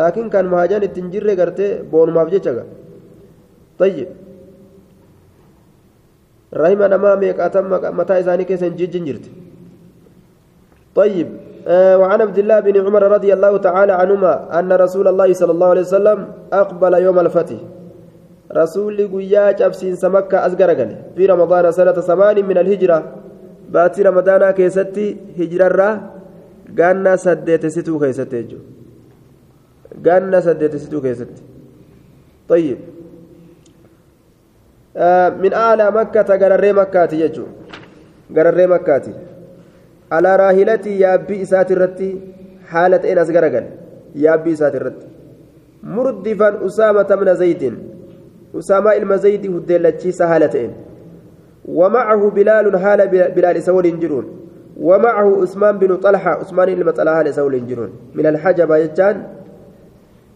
laakiin 0.00 0.30
kan 0.34 0.48
hajaan 0.60 0.82
itti 0.88 1.00
hin 1.04 1.10
jirre 1.14 1.36
gartee 1.42 1.70
boonumaaf 1.94 2.30
jecha 2.34 2.52
ga 2.58 2.64
tayyib 3.82 4.08
rahima 6.62 6.88
namaa 6.94 7.16
meeqaatan 7.22 7.64
mataa 8.00 8.18
isaanii 8.24 8.48
keessa 8.50 8.66
hin 8.70 8.76
jijjin 8.82 9.04
jirti 9.10 9.30
طيب 10.94 11.28
آه 11.66 11.98
وعن 11.98 12.20
عبد 12.20 12.38
الله 12.38 12.60
بن 12.60 12.86
عمر 12.86 13.02
رضي 13.02 13.32
الله 13.32 13.56
تعالى 13.56 13.92
عنهما 13.92 14.58
أن 14.58 14.72
رسول 14.72 15.08
الله 15.08 15.32
صلى 15.32 15.52
الله 15.52 15.68
عليه 15.68 15.80
وسلم 15.80 16.18
أقبل 16.52 16.94
يوم 16.94 17.18
الفتح 17.18 17.60
rasuulli 18.52 19.08
guyyaa 19.08 19.54
cabsiinsa 19.56 20.10
makka 20.12 20.42
as 20.44 20.52
garagale 20.56 20.96
fi 21.16 21.26
ramadaana 21.26 21.72
sanata 21.72 22.02
samaanin 22.04 22.44
min 22.44 22.58
alhijra 22.62 22.98
baatii 23.76 24.04
ramadaanaa 24.08 24.52
keessatti 24.58 25.04
hijirarraa 25.38 25.94
ganna 26.80 27.16
saddeetessituu 27.22 27.96
keessatti 28.02 28.42
jechuudha 28.42 30.02
ganna 30.08 30.42
saddeetessituu 30.48 31.00
keessatti 31.06 31.42
طيب 32.48 32.78
آه 34.96 35.28
من 35.28 35.52
أعلى 35.54 35.90
مكة 35.90 36.28
غرري 36.36 36.72
مكة 36.72 37.12
يجو 37.14 37.46
غرري 38.36 38.66
مكة 38.66 39.06
على 40.14 40.36
راهلتي 40.36 40.92
يا 41.00 41.14
أبي 41.14 41.42
إسات 41.42 41.72
الرتي 41.72 42.10
حالة 42.70 43.02
إن 43.12 43.18
أسقرقل 43.18 43.64
يا 44.14 44.34
أبي 44.34 44.52
إسات 44.52 44.74
الرتي. 44.74 45.06
مردفا 45.82 46.66
أسامة 46.66 47.10
من 47.20 47.34
زيد 47.34 47.62
أسامة 48.58 48.92
المزيد 48.92 49.44
هدلتشي 49.56 50.12
سهالتين 50.12 50.72
ومعه 51.64 52.30
بلال 52.30 52.78
حال 52.82 53.00
بلال 53.08 53.56
سول 53.62 54.00
جرون 54.00 54.26
ومعه 54.76 55.42
عثمان 55.42 55.78
بن 55.78 55.96
طلحة 55.96 56.30
عثمان 56.30 56.68
المطلع 56.68 57.14
حال 57.14 57.34
سول 57.34 57.66
جرون 57.66 57.90
من 58.14 58.26
الحجبة 58.26 58.76
يجان 58.76 59.16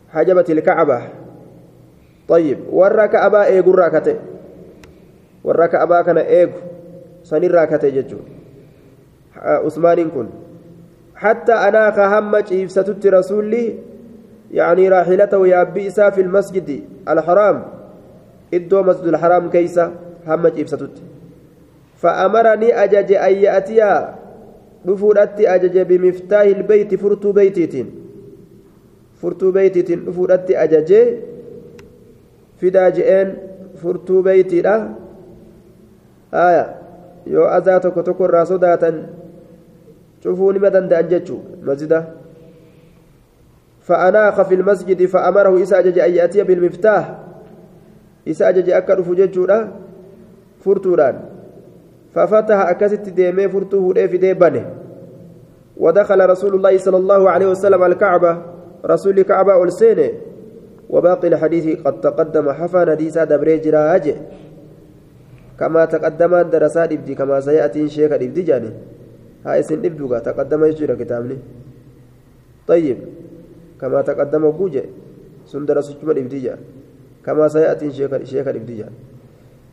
حجبة 0.09 0.45
الكعبة. 0.51 0.99
طيب 2.29 2.59
ورك 2.73 3.15
أبا 3.15 3.45
إيغو 3.45 3.71
راكته. 3.75 4.17
ورك 5.45 5.75
أبا 5.75 6.03
كان 6.03 6.19
إيغو 6.19 6.59
سنين 7.23 7.51
راكته 7.51 7.89
ججو 7.89 8.19
عثمان 9.43 10.11
كن. 10.11 10.27
حتى 11.15 11.53
أنا 11.53 12.19
هم 12.19 12.35
إفسدت 12.35 13.07
رسولي 13.07 13.75
يعني 14.53 14.89
راحلته 14.89 15.47
يا 15.47 15.63
أبي 15.63 15.91
في 15.91 16.21
المسجد 16.21 16.81
الحرام. 17.09 17.63
إدو 18.55 18.83
مسجد 18.83 19.07
الحرام 19.07 19.51
كيسة 19.51 19.93
هم 20.27 20.47
إفسدت 20.47 20.97
فأمرني 21.97 22.75
أجج 22.85 23.13
أن 23.13 23.35
يأتي 23.35 24.09
دفورت 24.85 25.41
أجج 25.41 25.79
بمفتاح 25.79 26.41
البيت 26.41 26.95
فرتو 26.95 27.33
بيتيتين 27.33 27.91
فرتو 29.23 29.51
بيتيتين 29.51 30.05
دفورت 30.05 30.51
أجج. 30.51 30.93
je'een 32.63 33.29
furtuu 33.81 34.23
beeytiidha 34.23 34.75
aya 36.33 36.65
yoo 37.27 37.49
azaa 37.57 37.81
tokko 37.81 38.03
tokko 38.03 38.25
irraa 38.25 38.45
sodaatan 38.47 38.97
cufuu 40.27 40.51
nima 40.53 40.71
danda'an 40.75 41.07
jechuu 41.07 41.63
masjida 41.63 42.27
فأناخ 43.87 44.43
في 44.43 44.55
المسجد 44.55 45.07
فأمره 45.07 45.63
إسا 45.63 45.81
أن 45.81 45.95
يأتي 45.95 46.43
بالمفتاح. 46.43 47.19
إسا 48.29 48.49
أجج 48.49 48.71
أكد 48.71 49.01
فججودا 49.01 49.59
فرتوران. 50.59 51.17
ففتح 52.15 52.59
أكست 52.69 53.09
ديمي 53.15 53.49
فرته 53.49 53.95
في 53.95 54.17
ديبانه. 54.17 54.65
ودخل 55.77 56.31
رسول 56.31 56.55
الله 56.55 56.79
صلى 56.79 56.97
الله 56.97 57.31
عليه 57.31 57.47
وسلم 57.47 57.83
الكعبة. 57.85 58.43
رسول 58.87 59.19
الكعبة 59.19 59.57
والسينة. 59.57 60.11
وباقي 60.91 61.29
الحديث 61.29 61.87
قد 61.87 62.01
تقدم 62.01 62.53
حفا 62.53 62.85
نديسا 62.85 63.25
دبري 63.25 63.59
جراج. 63.59 64.15
كما 65.61 65.85
تقدم 65.85 66.51
درسات 66.51 66.93
ابدي 66.93 67.15
كما 67.15 67.41
سيأتي 67.41 67.89
شيخ 67.89 68.13
ابدي 68.13 68.43
جاني 68.43 68.71
هاي 69.47 69.63
سن 69.63 69.85
ابدوغا 69.85 70.19
تقدم 70.19 70.65
يجرى 70.65 70.97
كتابني 70.97 71.39
طيب 72.67 72.99
كما 73.81 74.03
تقدم 74.03 74.51
بوجه 74.51 74.85
سن 75.47 75.67
درس 75.67 75.95
ابدي 76.03 76.39
جان 76.39 76.59
كما 77.25 77.49
سيأتي 77.49 77.91
شيخ 77.93 78.11
جان 78.51 78.93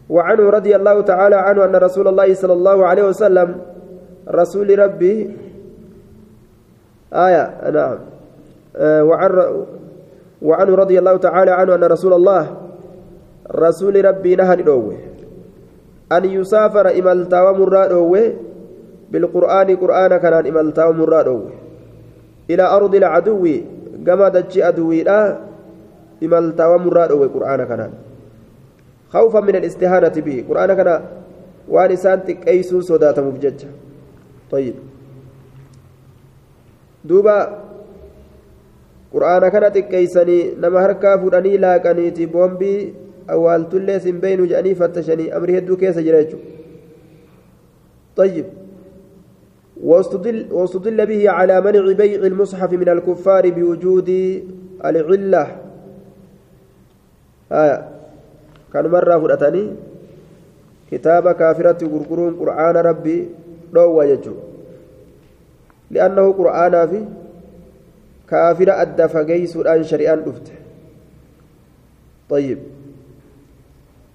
وعنه 0.10 0.50
رضي 0.50 0.76
الله 0.76 1.02
تعالى 1.02 1.36
عنه 1.36 1.66
أن 1.66 1.76
رسول 1.76 2.08
الله 2.08 2.34
صلى 2.34 2.54
الله 2.54 2.86
عليه 2.86 3.04
وسلم 3.04 3.50
رسول 4.30 4.80
ربي 4.80 5.18
آية 7.14 7.70
نعم 7.70 7.98
آه 8.76 9.04
وعن 9.04 9.32
وعنه 10.42 10.76
رضي 10.76 11.00
الله 11.00 11.18
تعالى 11.18 11.52
عنه 11.52 11.76
أن 11.76 11.84
رسول 11.84 12.14
الله 12.14 12.58
رسول 13.52 14.06
ربي 14.06 14.36
نهى 14.36 14.54
أن 16.12 16.26
يسافر 16.26 17.00
إمالتا 17.00 17.42
ومرا 17.42 17.94
بالقرآن 19.14 19.70
قرآن 19.76 20.18
كان 20.18 20.34
إمالتا 20.47 20.86
ومرا 20.86 21.22
دوه 21.22 21.51
إلى 22.49 22.64
أرض 22.78 22.93
العدو 22.95 23.43
كما 24.05 24.28
دجي 24.36 24.59
أدوي 24.68 25.03
لا 25.03 25.38
إمالتا 26.24 26.66
ومرا 26.68 27.05
دوه 27.05 27.28
قرآن 27.36 27.61
كان 27.70 27.82
خوفا 29.14 29.39
من 29.39 29.55
الاستهانة 29.55 30.16
به 30.26 30.38
قرآن 30.49 30.74
كان 30.74 30.89
وان 31.70 31.95
سانتك 31.95 32.47
أيسو 32.47 32.82
صدات 32.82 33.18
مبجج 33.20 33.59
طيب 34.51 34.76
دوبا 37.05 37.38
qur'aana 39.14 39.51
kana 39.53 39.70
xiqqeeysanii 39.70 40.57
nama 40.61 40.82
harkaa 40.84 41.18
fudhanii 41.24 41.57
laaqaniiti 41.64 42.26
boombii 42.36 42.78
awwaaltullee 43.36 43.99
sin 44.05 44.18
beeynu 44.24 44.47
jedhanii 44.51 44.74
fattashanii 44.80 45.30
amri 45.39 45.57
hedduu 45.57 45.78
keessa 45.84 46.05
jira 46.07 46.24
jechuudha 46.24 46.53
طيب 48.16 48.45
واستدل, 49.82 50.52
واستدل 50.52 51.06
به 51.06 51.30
على 51.30 51.62
منع 51.62 51.92
بيع 51.92 52.22
المصحف 52.26 52.72
من 52.74 52.90
الكفار 52.90 53.50
بوجود 53.50 54.10
العلة. 54.86 55.46
آية. 57.52 57.90
كان 58.74 58.86
مرة 58.88 59.20
فرأتني 59.20 59.64
كتاب 60.92 61.32
كافرة 61.32 61.82
قرقرون 61.88 62.34
قرآن 62.40 62.76
ربي. 62.76 63.30
روى 63.76 64.10
يجو. 64.10 64.36
لأنه 65.92 66.26
قرآن 66.34 66.88
فيه 66.88 67.06
kaafira 68.34 68.80
adda 68.84 69.10
fageeysuudhaan 69.14 69.84
shari'aan 69.92 70.24
dhufte 70.26 70.54
طيب. 72.30 72.60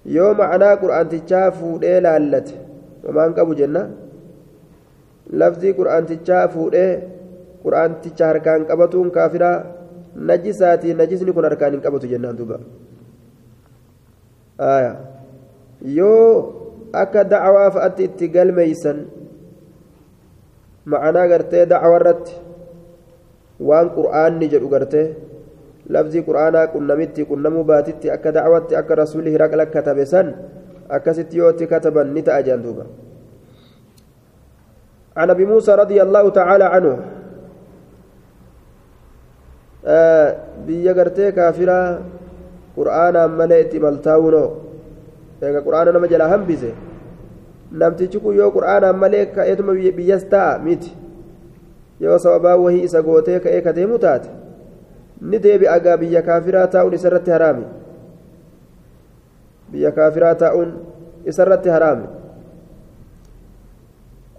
yoo 0.05 0.33
macnaa 0.33 0.75
qur'aantichaa 0.81 1.51
fuudhee 1.59 1.99
laallate 2.05 2.55
wamaan 3.05 3.33
qabu 3.37 3.55
jenna 3.59 3.81
fuudhee 6.53 6.91
qur'aanticha 7.63 8.25
harkaan 8.31 8.65
qabatuun 8.65 9.11
kaafiraa 9.11 9.57
najisaati 10.15 10.93
najisni 10.93 11.33
kun 11.33 11.43
harkaan 11.43 11.71
hin 11.75 11.81
qabatu 11.85 12.07
jennaan 12.07 12.37
duuba 12.37 12.59
yoo 15.97 16.33
akka 17.03 17.23
dacwaa 17.23 17.69
fa'atti 17.77 18.03
itti 18.09 18.27
galmeeysan 18.35 18.99
macnaa 20.85 21.27
gartee 21.31 21.65
dacwa 21.65 21.99
irratti 21.99 22.33
waan 23.69 23.91
qur'aanni 23.97 24.49
jedhu 24.53 24.71
gartee 24.75 25.07
lafzii 25.89 26.23
qur'aanaa 26.29 26.67
qunnamitti 26.73 27.27
qunnamuu 27.31 27.63
baatitti 27.71 28.11
akka 28.15 28.31
dacwatti 28.39 28.75
akka 28.81 28.95
rasuulli 29.03 29.31
hiraqla 29.35 29.65
katabe 29.75 30.05
san 30.05 30.33
akkasitti 30.97 31.37
yoo 31.37 31.51
itti 31.53 31.67
kataban 31.67 32.13
ni 32.15 32.23
ta'a 32.23 32.41
jaan 32.47 32.63
duuba 32.63 32.85
عن 35.19 35.29
ابي 35.29 35.45
موسى 35.45 35.71
رضي 35.75 36.01
الله 36.01 36.29
تعالى 36.29 36.63
عنه 36.63 36.93
biyya 40.67 40.91
gartee 40.93 41.31
kaafira 41.31 42.03
qur'aanaan 42.75 43.31
malee 43.31 43.63
itti 43.63 43.79
maltaa'uunoo 43.79 44.47
eega 45.41 45.63
qur'aana 45.63 45.95
nama 45.95 46.07
jalaa 46.11 46.27
hambise 46.35 46.75
namtichi 47.71 48.19
kun 48.19 48.35
yoo 48.35 48.51
qur'aanaan 48.51 48.99
malee 49.03 49.25
ka'eetuma 49.35 49.73
biyyas 49.97 50.27
ta'a 50.33 50.59
miti 50.59 50.91
yoo 52.03 52.19
sababaa 52.19 52.59
wahii 52.59 52.83
isa 52.83 53.01
gootee 53.01 53.39
ka'ee 53.39 53.61
ka 53.63 53.71
deemu 53.73 53.97
taate 54.03 54.29
ni 55.21 55.39
deebi'a 55.39 55.79
gaa 55.79 55.97
biyya 55.97 56.21
kaafiraa 56.27 56.67
taa'uun 56.67 56.93
isarratti 56.99 57.31
haraami 57.31 57.65
biyya 59.71 59.91
kaafiraa 59.95 60.35
taa'uun 60.35 60.69
isarratti 61.25 61.69
haraami 61.75 62.18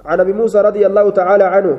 عن 0.05 0.21
أبي 0.21 0.33
موسى 0.33 0.59
رضي 0.61 0.87
الله 0.87 1.11
تعالى 1.11 1.45
عنه 1.45 1.79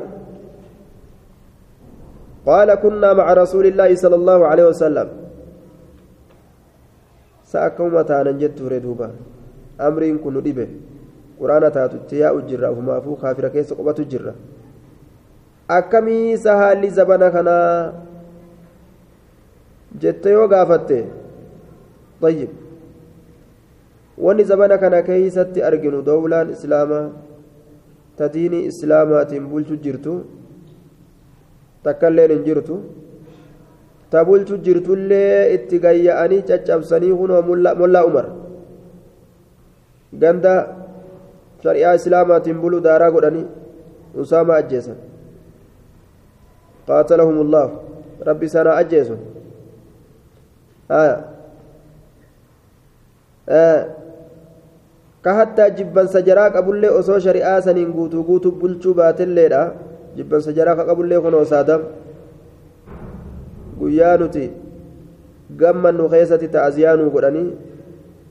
قال 2.46 2.70
كنا 2.74 3.14
مع 3.14 3.34
رسول 3.34 3.66
الله 3.66 3.96
صلى 3.96 4.16
الله 4.16 4.40
عليه 4.48 4.66
وسلم. 4.72 5.08
سأكوما 7.46 8.02
تانا 8.02 8.32
جت 8.32 8.62
ردوبا 8.62 9.10
أمرين 9.82 10.18
كن 10.18 10.36
دبه 10.46 10.70
قرآن 11.40 11.72
تاتو 11.72 11.98
تيا 12.10 12.30
أجرة. 12.38 12.70
وما 12.70 13.00
فو 13.00 13.16
خافرة 13.16 13.48
كيس 13.48 13.74
قبة 13.74 13.98
أجرة 14.00 14.34
haalli 15.72 16.90
zabana 16.90 17.32
kanaa 17.32 17.94
jette 20.02 20.30
yoo 20.32 20.48
gaafatte 20.48 21.06
طيب. 22.22 22.50
wanni 24.18 24.44
zabana 24.44 24.78
kana 24.78 25.02
keeysatti 25.02 25.64
arginu 25.64 26.02
dowlaan 26.02 26.50
islaamaa 26.52 27.10
ta 28.22 28.28
diinii 28.34 28.66
islaamaatiin 28.72 29.46
bulchu 29.52 29.76
jirtu 29.84 30.12
takkailleen 31.86 32.32
hin 32.34 32.44
jirtu 32.48 32.76
tabulchu 34.16 34.58
jirtullee 34.66 35.54
itti 35.56 35.80
gayya'anii 35.86 36.42
caccabsanii 36.50 37.14
kunoo 37.22 37.42
mollaa 37.82 38.04
umar 38.10 38.26
ganda 40.24 40.54
shari'aa 41.64 41.96
islaamaatiin 42.02 42.62
bulu 42.66 42.84
daaraa 42.88 43.12
godhanii 43.16 43.46
usaamaa 44.26 44.60
ajjeesan 44.64 45.00
qaatalahum 46.88 47.42
ullah 47.46 47.66
rabbi 48.30 48.54
sanaa 48.56 48.78
ajjeesun 48.84 49.20
ka 55.26 55.34
hattaa 55.40 55.70
jibbansa 55.78 56.22
jaraa 56.28 56.50
qabullee 56.56 56.92
osoo 57.00 57.20
shari'aa 57.26 57.62
saniin 57.66 57.92
guutuu 57.98 58.24
guutuu 58.30 58.52
bulchuu 58.62 58.94
baatelleedha 59.00 59.62
jibbansa 60.18 60.54
jaraa 60.60 60.76
ka 60.80 60.86
qabullee 60.90 61.20
kunoo 61.26 61.44
saadam 61.52 61.82
guyyaa 63.82 64.16
nuti 64.22 64.46
gammannu 65.62 66.10
keessatti 66.14 66.48
ta'aziyaanuu 66.56 67.10
godhanii 67.16 67.50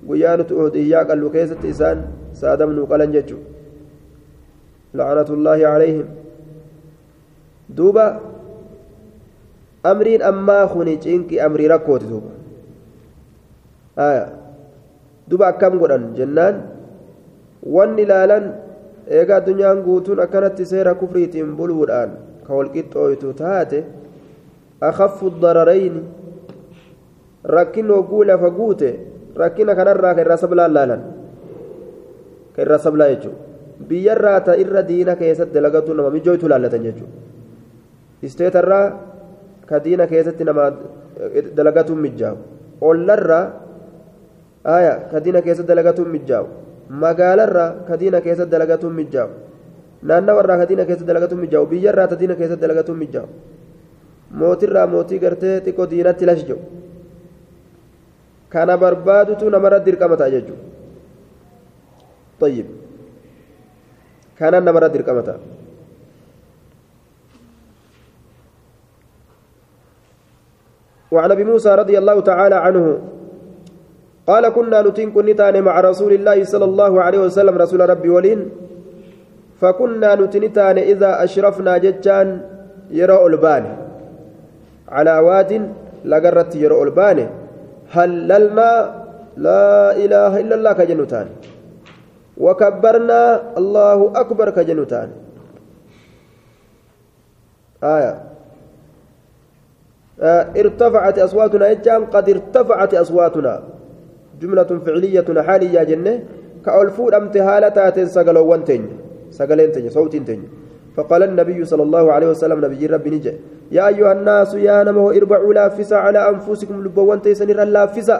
guyyaa 0.08 0.36
nuti 0.40 0.54
uhudiyyaa 0.62 1.04
qallu 1.10 1.30
keessatti 1.36 1.68
isaan 1.74 1.98
saadam 2.42 2.70
nuu 2.78 2.86
qalan 2.92 3.12
jechuudha 3.16 3.48
la'anatullaahi 5.00 5.62
calayhim 5.68 6.06
duuba 7.78 8.06
amriin 9.92 10.22
ammaa 10.32 10.64
kuni 10.74 10.96
cinqi 11.06 11.40
amrii 11.46 11.68
rakkooti 11.74 12.06
duuba 12.12 12.30
duba 15.30 15.44
akkam 15.52 15.78
godhan 15.78 16.10
jennaan 16.18 16.54
wanni 17.62 18.02
ilaalan 18.02 18.44
eega 19.08 19.36
addunyaan 19.36 19.82
guutuun 19.82 20.20
akkanatti 20.20 20.66
seera 20.66 20.94
kufriitiin 20.94 21.56
buluudhaan 21.56 22.10
ka 22.46 22.54
walqixxooytu 22.54 23.32
taate 23.42 23.84
akaffu 24.80 25.30
dararayni 25.42 26.02
rakkin 27.44 27.88
hogguu 27.88 28.24
lafa 28.24 28.50
guute 28.50 28.90
rakkina 29.36 29.74
kanarraa 29.74 30.14
ka 30.14 30.20
irraa 30.24 30.40
sablaan 30.44 30.74
laalan 30.74 31.02
ka 32.56 32.62
irraa 32.62 32.78
sablaa 32.86 33.08
jechuudha 33.12 33.48
biyyarraa 33.88 34.40
ta 34.46 34.56
irra 34.62 34.82
diina 34.86 35.16
keessatti 35.16 35.54
dalagatu 35.54 35.94
nama 35.94 36.10
mijooytu 36.16 36.48
laallatan 36.48 36.82
jechuudha 36.88 37.16
isteetarraa 38.22 38.86
ka 39.66 39.80
diina 39.84 40.06
keessatti 40.06 40.44
nama 40.44 40.70
dalagatuun 41.56 42.00
mijjaawu 42.06 42.38
ollarraa 42.80 43.44
ka 45.12 45.20
diina 45.24 45.42
keessatti 45.42 45.68
dalagatuun 45.72 46.10
mijjaawu 46.16 46.48
magaalarraa 46.90 47.70
ka 47.88 47.96
diina 47.96 48.20
keessatti 48.20 48.50
dalagatuun 48.50 48.94
mijjaawu 49.00 49.32
naannawarraa 50.02 50.58
ka 50.62 50.66
diina 50.66 50.84
keessatti 50.84 51.10
dalagatuun 51.12 51.40
mijjaawu 51.44 51.66
biyyarraa 51.66 52.08
ta 52.08 52.16
diina 52.16 52.34
keessatti 52.34 52.62
dalagatuun 52.66 52.98
mijjaawu 52.98 53.28
mootirraa 54.40 54.86
mootii 54.86 55.18
gartee 55.18 55.60
xiqqoo 55.60 55.90
diinatti 55.92 56.26
lashi 56.26 56.46
jedhu 56.50 56.64
kana 58.48 58.76
barbaadutu 58.76 59.50
namarra 59.50 59.78
dirqama 59.86 60.16
ta'a 60.16 60.34
jechuudha 60.34 60.70
طيب 62.40 62.66
كان 64.38 64.64
نمر 64.64 64.86
درقمتا 64.86 65.36
وعن 71.10 71.30
ابي 71.30 71.44
موسى 71.44 71.74
رضي 71.74 71.98
الله 71.98 72.20
تعالى 72.20 72.54
عنه 72.54 72.84
قال 74.30 74.44
كنا 74.54 74.78
نتين 74.86 75.10
كنتان 75.10 75.54
مع 75.66 75.74
رسول 75.90 76.12
الله 76.14 76.38
صلى 76.46 76.66
الله 76.70 76.92
عليه 77.04 77.20
وسلم 77.26 77.54
رسول 77.58 77.80
ربي 77.82 78.10
ولين. 78.14 78.40
فكنا 79.60 80.10
نتنتان 80.14 80.78
إذا 80.78 81.10
أشرفنا 81.24 81.72
ججان 81.84 82.28
يرى 82.94 83.18
البان. 83.26 83.64
على 84.88 85.14
واد 85.26 85.50
لقرت 86.04 86.52
يرى 86.62 86.76
البان. 86.82 87.18
هللنا 87.90 88.70
لا 89.36 89.96
إله 90.04 90.32
إلا 90.42 90.54
الله 90.54 90.72
كجنتان 90.78 91.26
وكبرنا 92.38 93.20
الله 93.60 93.98
أكبر 94.22 94.46
كجنتان 94.50 95.08
آية. 97.82 98.14
آه 100.20 100.44
ارتفعت 100.60 101.16
أصواتنا 101.18 101.64
إجان 101.70 102.00
قد 102.14 102.26
ارتفعت 102.30 102.92
أصواتنا. 102.94 103.54
جملة 104.40 104.70
فعلية 104.86 105.28
حالية 105.46 105.82
جنة 105.90 106.14
كألفود 106.64 107.14
أمتهالة 107.14 108.04
سقلوا 108.04 108.46
وانتين 108.50 108.82
سقلين 109.30 109.72
تني 109.72 109.90
صوت 109.90 110.16
تني 110.16 110.46
فقال 110.96 111.22
النبي 111.22 111.64
صلى 111.64 111.82
الله 111.82 112.04
عليه 112.12 112.28
وسلم 112.32 112.58
نبي 112.64 112.86
رب 112.86 113.06
نجي 113.08 113.32
يا 113.76 113.88
أيها 113.88 114.12
الناس 114.12 114.54
يا 114.54 114.84
نمو 114.84 115.10
اربعوا 115.10 115.54
لافسا 115.54 115.94
على 115.94 116.20
أنفسكم 116.32 116.76
لبوان 116.84 117.22
تيسنر 117.22 117.64
لافسا 117.64 118.16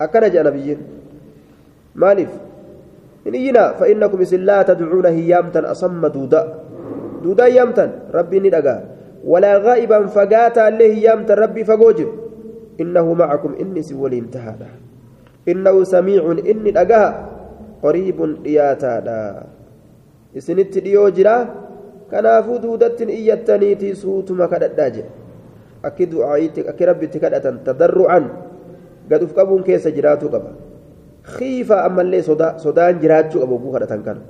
أكن 0.00 0.24
جاء 0.34 0.42
نبي 0.46 0.78
مالف. 1.94 2.30
إنينا 3.26 3.72
فإنكم 3.78 4.18
لا 4.48 4.58
تدعون 4.62 5.06
هيامتا 5.06 5.70
أصم 5.70 6.06
دودا. 6.06 6.42
دودا 7.22 7.46
يامتا 7.46 7.86
ربي 8.14 8.40
ندقا 8.40 8.76
ولا 9.24 9.52
غائبا 9.58 10.06
فقاتا 10.06 10.70
له 10.70 10.86
هيامتا 10.94 11.34
ربي 11.34 11.62
فقوجب 11.64 12.08
إنه 12.80 13.14
معكم 13.14 13.52
إني 13.60 13.82
سولي 13.82 14.18
انتهى 14.18 14.54
إنه 15.48 15.84
سميع 15.84 16.22
إني 16.50 16.70
دقا 16.70 17.04
قريب 17.82 18.18
dhiyoo 20.32 21.10
jira 21.12 21.34
kanaafuu 22.08 22.56
duudattiin 22.62 23.10
iyyattaniitii 23.12 23.94
suutuma 23.94 24.48
kadhadhaa 24.48 24.88
jedhe 24.94 25.10
akki 25.88 26.06
du'aayitti 26.12 26.64
akki 26.72 26.88
rabbitti 26.88 27.20
kadhatan 27.20 27.60
tadarru'an 27.66 28.24
gad 29.10 29.22
uf 29.26 29.34
qabuun 29.36 29.60
keessa 29.66 29.92
jiraatuu 29.96 30.32
qaba 30.32 30.56
khiifa 31.36 31.84
ammallee 31.88 32.22
sodaan 32.64 33.00
jiraachuu 33.04 33.44
qabu 33.44 33.54
oguu 33.60 33.72
kadhatan 33.76 34.00
kana 34.06 34.24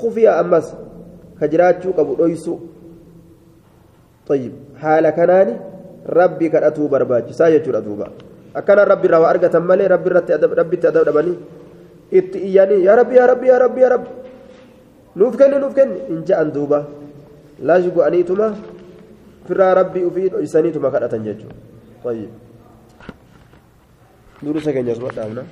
kufiya 0.00 0.40
ammas 0.40 0.72
ka 1.36 1.52
jiraachuu 1.52 1.92
qabu 2.00 2.16
dhoysu 2.16 2.56
طيب 4.26 4.52
حال 4.76 5.10
كناني 5.10 5.56
ربي 6.06 6.46
كدتو 6.48 6.88
برباجسا 6.92 7.46
يجور 7.54 7.78
دوبا 7.86 8.06
أكنا 8.56 8.84
ربي 8.84 9.06
روا 9.08 9.30
أرجع 9.30 9.58
مالي 9.58 9.86
ربي 9.86 10.08
رت 10.10 10.30
ربي 10.60 10.76
تدور 10.76 11.04
دبني 11.08 11.34
إتياني 12.12 12.76
يا 12.86 12.92
ربي 12.98 13.14
يا 13.16 13.26
ربي 13.26 13.46
يا 13.46 13.58
ربي 13.58 13.80
يا 13.80 13.88
رب 13.94 14.04
nuuf 15.16 15.36
kenni 15.36 15.60
nuuf 15.60 15.74
kenni 15.76 16.00
hin 16.08 16.24
ja'an 16.24 16.48
duuba 16.52 16.88
laashi 17.60 17.90
bu'aniituma 17.92 18.46
firraa 19.46 19.74
rabbii 19.80 20.04
ufii 20.08 20.30
dhoysaniituma 20.32 20.88
kadhatan 20.94 21.24
jechuudha 21.26 22.32
durisa 24.42 24.72
keenya 24.72 24.92
asuma 24.96 25.12
dhaabna 25.12 25.44